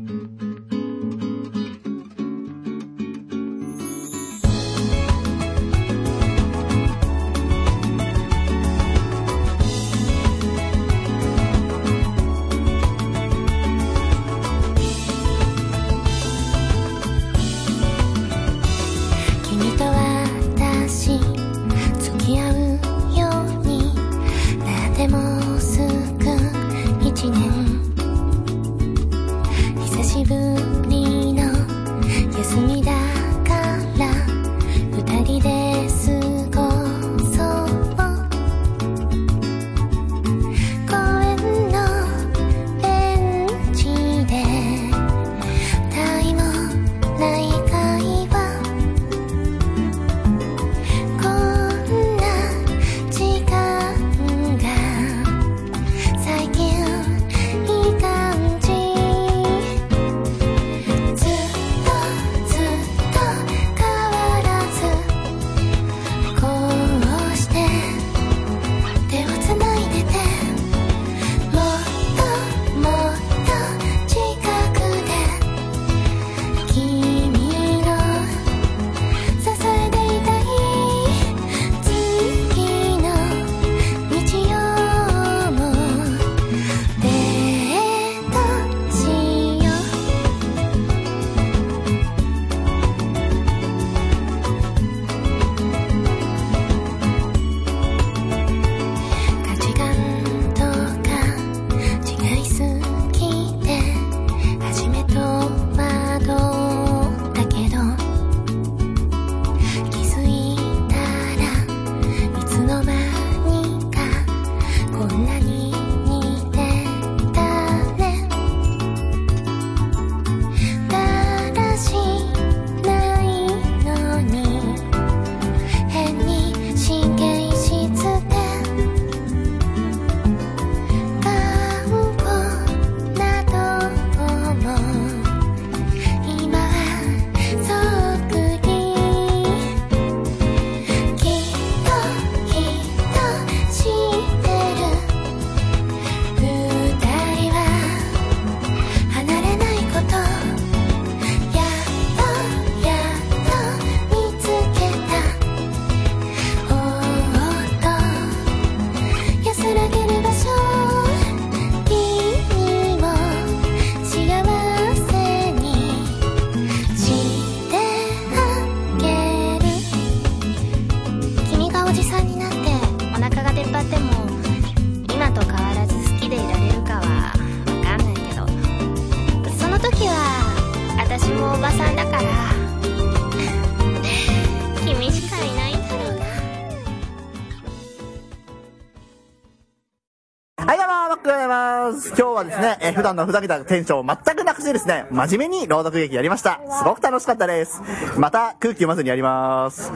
[192.99, 196.59] 普段のふざけたテンションを全くなくしてですね、真面目に朗読劇やりました。
[196.69, 197.81] すごく楽しかったです。
[198.17, 199.89] また空気読まずにやります。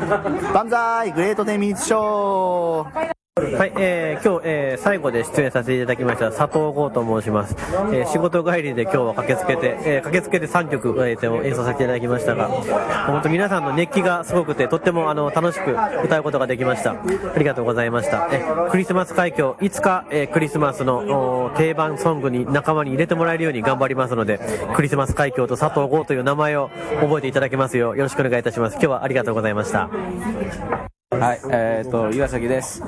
[0.54, 7.55] 万歳グレートテンミニッツショーはい、えー今日、えー最後で出演させていただきました佐藤剛と申します、
[7.91, 16.91] えー仕事帰りで今日は駆けつけて、えー駆けつけて3曲、えーと演奏させていただきましたが本当皆さんの熱気がすごくてとってもあの楽しく歌うことができました。
[16.91, 16.97] あ
[17.38, 18.29] りがとうございました。
[18.31, 24.39] えクリスマス海峡いつか、えークリスマスの定番ソングに仲間に入れてもらえるように頑張りますので
[24.75, 26.69] クリスマス海峡と佐藤剛という名前を
[27.01, 28.73] 覚えていただけますようよろしくお願いいたします。
[28.73, 29.89] 今日はありがとうございました。
[31.20, 32.84] はい、えっ、と、岩崎です。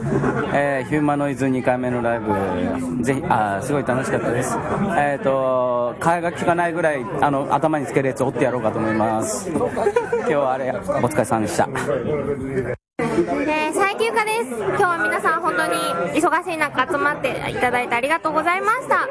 [0.54, 4.58] えーヒューマノイズ2回目のライブ、ぜひ、あすごい楽しかったです。
[4.98, 9.50] えっ、と、替えが効かないぐらい、あの、頭につけるやつを折ってやろうかと思います。
[9.50, 9.70] 今
[10.26, 12.85] 日はあれ、お疲れ様でした。
[13.18, 14.52] えー、最休暇です。
[14.52, 15.74] 今日は皆さん本当に
[16.20, 19.08] 忙しい中集まっていただいてありがとうございました。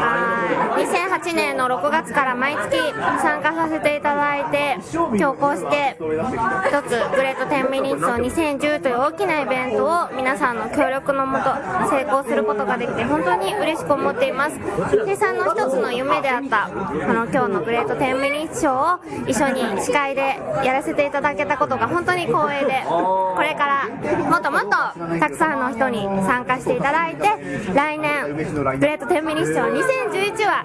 [0.00, 2.76] あ2008年の6月から毎月
[3.22, 11.44] 参加させていただいて、今日こうして一つグレート10ミニッツを2010という大きなイベントを皆さんの協力のもと
[11.88, 14.58] 成功することができて本当に嬉しく思っています。
[15.04, 16.74] 生産の一つの夢であった、こ
[17.12, 23.88] の今日のグレート10ミニッツショーを一緒に司会でやらせていただけたことが本当に光栄で、これから
[24.28, 24.68] もっともっと
[25.18, 27.28] たくさんの人に参加していただいて
[27.74, 30.64] 来年グレート10ミニッション2011は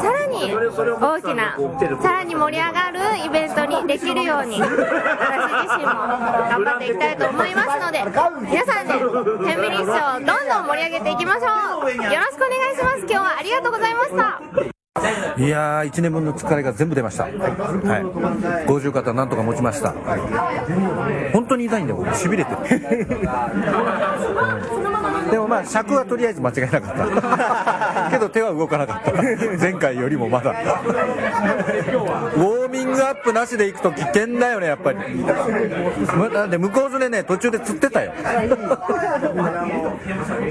[0.00, 1.56] さらに大きな
[2.02, 8.02] さらに盛り上がるイベントにできるように私自身も頑張っていきたいと思いますので
[8.50, 11.90] 皆さんで10ミニッションをどんどん盛り上げていきましょう。
[11.90, 12.98] よろしくお願いします。
[13.00, 14.71] 今日はありがとうございました。
[15.38, 17.24] いやー、1年分の疲れが全部出ました。
[17.24, 18.66] はい。
[18.66, 19.92] 五十肩なんとか持ちました。
[21.32, 23.06] 本当に痛いんだよ、しびれてる。
[24.86, 24.91] うん
[25.30, 28.10] でもまあ、尺はとりあえず間違いなかった。
[28.10, 29.12] けど手は動かなかった。
[29.60, 30.50] 前回よりもまだ。
[30.50, 34.98] ウォーミングアップなしで行くと危険だよね、やっぱり。
[36.16, 38.12] むなんで向こうずれね、途中で釣ってたよ。
[39.34, 39.50] ま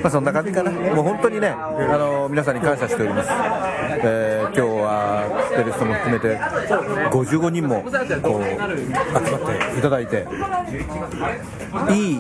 [0.06, 0.72] あそんな感じかな。
[0.72, 3.30] もう本当にね、あの皆さんに感謝しております。
[4.04, 6.38] えー今日は来てる人も含めて
[7.12, 9.42] 55人もこう集まっ
[9.74, 10.28] ていただいて
[11.92, 12.20] いい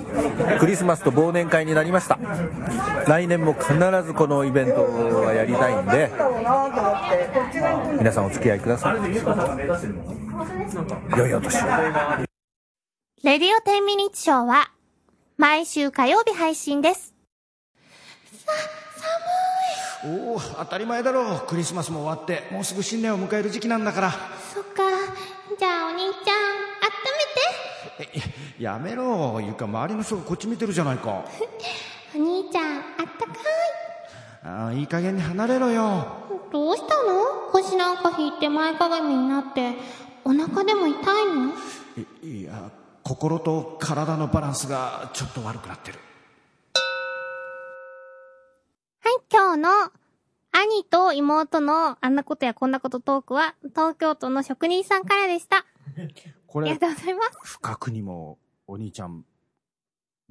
[0.59, 2.17] クリスマスと忘年会になりました。
[3.07, 3.73] 来年も必
[4.05, 4.83] ずこのイベント
[5.23, 6.11] はやりたいんで
[7.97, 8.97] 皆さんお付き合いください。
[11.17, 11.67] 良いお年を。
[13.23, 14.71] レディオ10ミニッツショーは
[15.37, 17.13] 毎週火曜日配信です
[20.03, 21.35] おお当たり前だろ。
[21.37, 24.11] うクリスマスも終わってもうすぐ新年を迎える時期なんだから。
[24.53, 24.81] そっか。
[25.59, 26.89] じゃあお兄ちゃん温
[27.99, 28.63] めて。
[28.63, 29.39] やめろ。
[29.41, 31.23] いうか周りの人がこっち見てるじゃないか。
[32.15, 32.83] お兄ちゃんあっ
[33.19, 33.33] たか
[34.43, 36.07] ああいい加減に離れろよ。
[36.49, 37.51] いどうしたの？
[37.51, 39.75] 腰なんか引いて前かがみになって。
[40.23, 41.53] お腹でも痛いの？
[42.23, 42.71] いいや
[43.03, 45.99] 心と体のバランスがちょっと悪くなってる
[49.53, 49.69] 今日の
[50.53, 55.65] 兄と妹のあんなことやこんなことトークは東京都の職人さんからでした。
[56.47, 57.31] こありがとうございます。
[57.43, 59.25] 不覚にもお兄ちゃん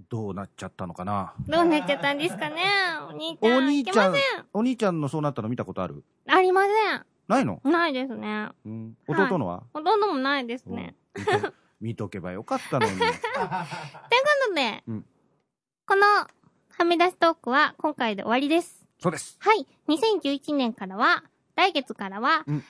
[0.08, 1.34] どうなっちゃったのかな？
[1.46, 2.62] どうなっちゃったんですかね
[3.10, 3.64] お兄ちゃん。
[3.64, 4.46] お兄ちゃんいけません。
[4.54, 6.02] お兄ちゃんのそうなったの見たことある？
[6.26, 6.62] ありま
[7.28, 7.60] ないの？
[7.62, 7.72] せん。
[7.72, 8.48] ないですね。
[8.64, 10.94] うん弟のは、ほとんどもないですね。
[11.78, 13.18] 見とけばよかったのに というこ
[14.48, 15.04] とで、うん
[15.86, 18.79] このはみ出しトークは今回で終わりです。
[19.00, 19.36] そうです。
[19.40, 19.66] はい。
[19.88, 21.24] 2011年からは、
[21.56, 22.64] 来月からは、うん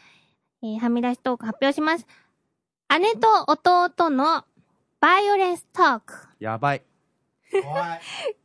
[0.63, 2.07] えーはみ出しトーク発表します。
[2.99, 4.45] 姉と弟の
[5.01, 6.15] バイオレンストーク。
[6.39, 6.83] やばい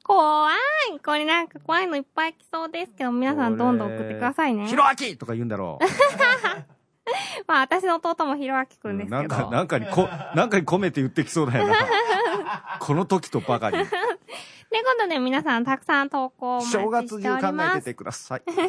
[0.04, 0.50] 怖
[0.94, 4.68] いこれなんか怖いのいっぱい来そうですけど、皆さんどんどん送ってくださいね。
[4.68, 5.80] ひろあきとか言うんだろ
[7.48, 9.18] まあ私の弟もひろあきくんですけど。
[9.24, 11.76] うなんかなんかにこなんかに込めて言ってきそうだよな
[12.80, 13.78] この時とばかり
[14.76, 16.90] ということで皆さんたくさん投稿を正。
[16.90, 18.68] 月中考えててください はい、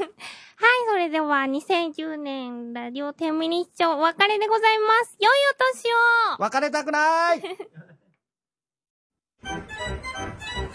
[0.89, 5.17] それでは2010年ラジオ10ミニッションお別れでございます。
[5.19, 5.93] 良いお年
[6.39, 7.41] を別れたくない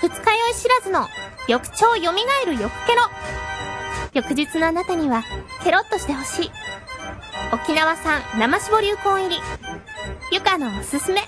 [0.02, 1.08] 二日酔い知らずの
[1.48, 3.04] 翌朝蘇る翌ケロ。
[4.12, 5.24] 翌日のあなたには
[5.64, 6.52] ケロッとしてほしい。
[7.54, 9.38] 沖縄産生搾り流行入り。
[10.34, 11.22] ゆかのおすすめ。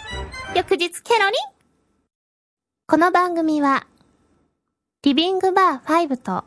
[0.56, 1.54] 翌日ケロリン。
[2.86, 3.88] この番組は、
[5.06, 6.46] リビングバー5と、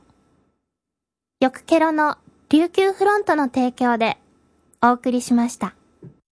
[1.41, 2.17] よくケロの
[2.49, 4.17] 琉球フロントの提供で
[4.83, 5.76] お送りしました。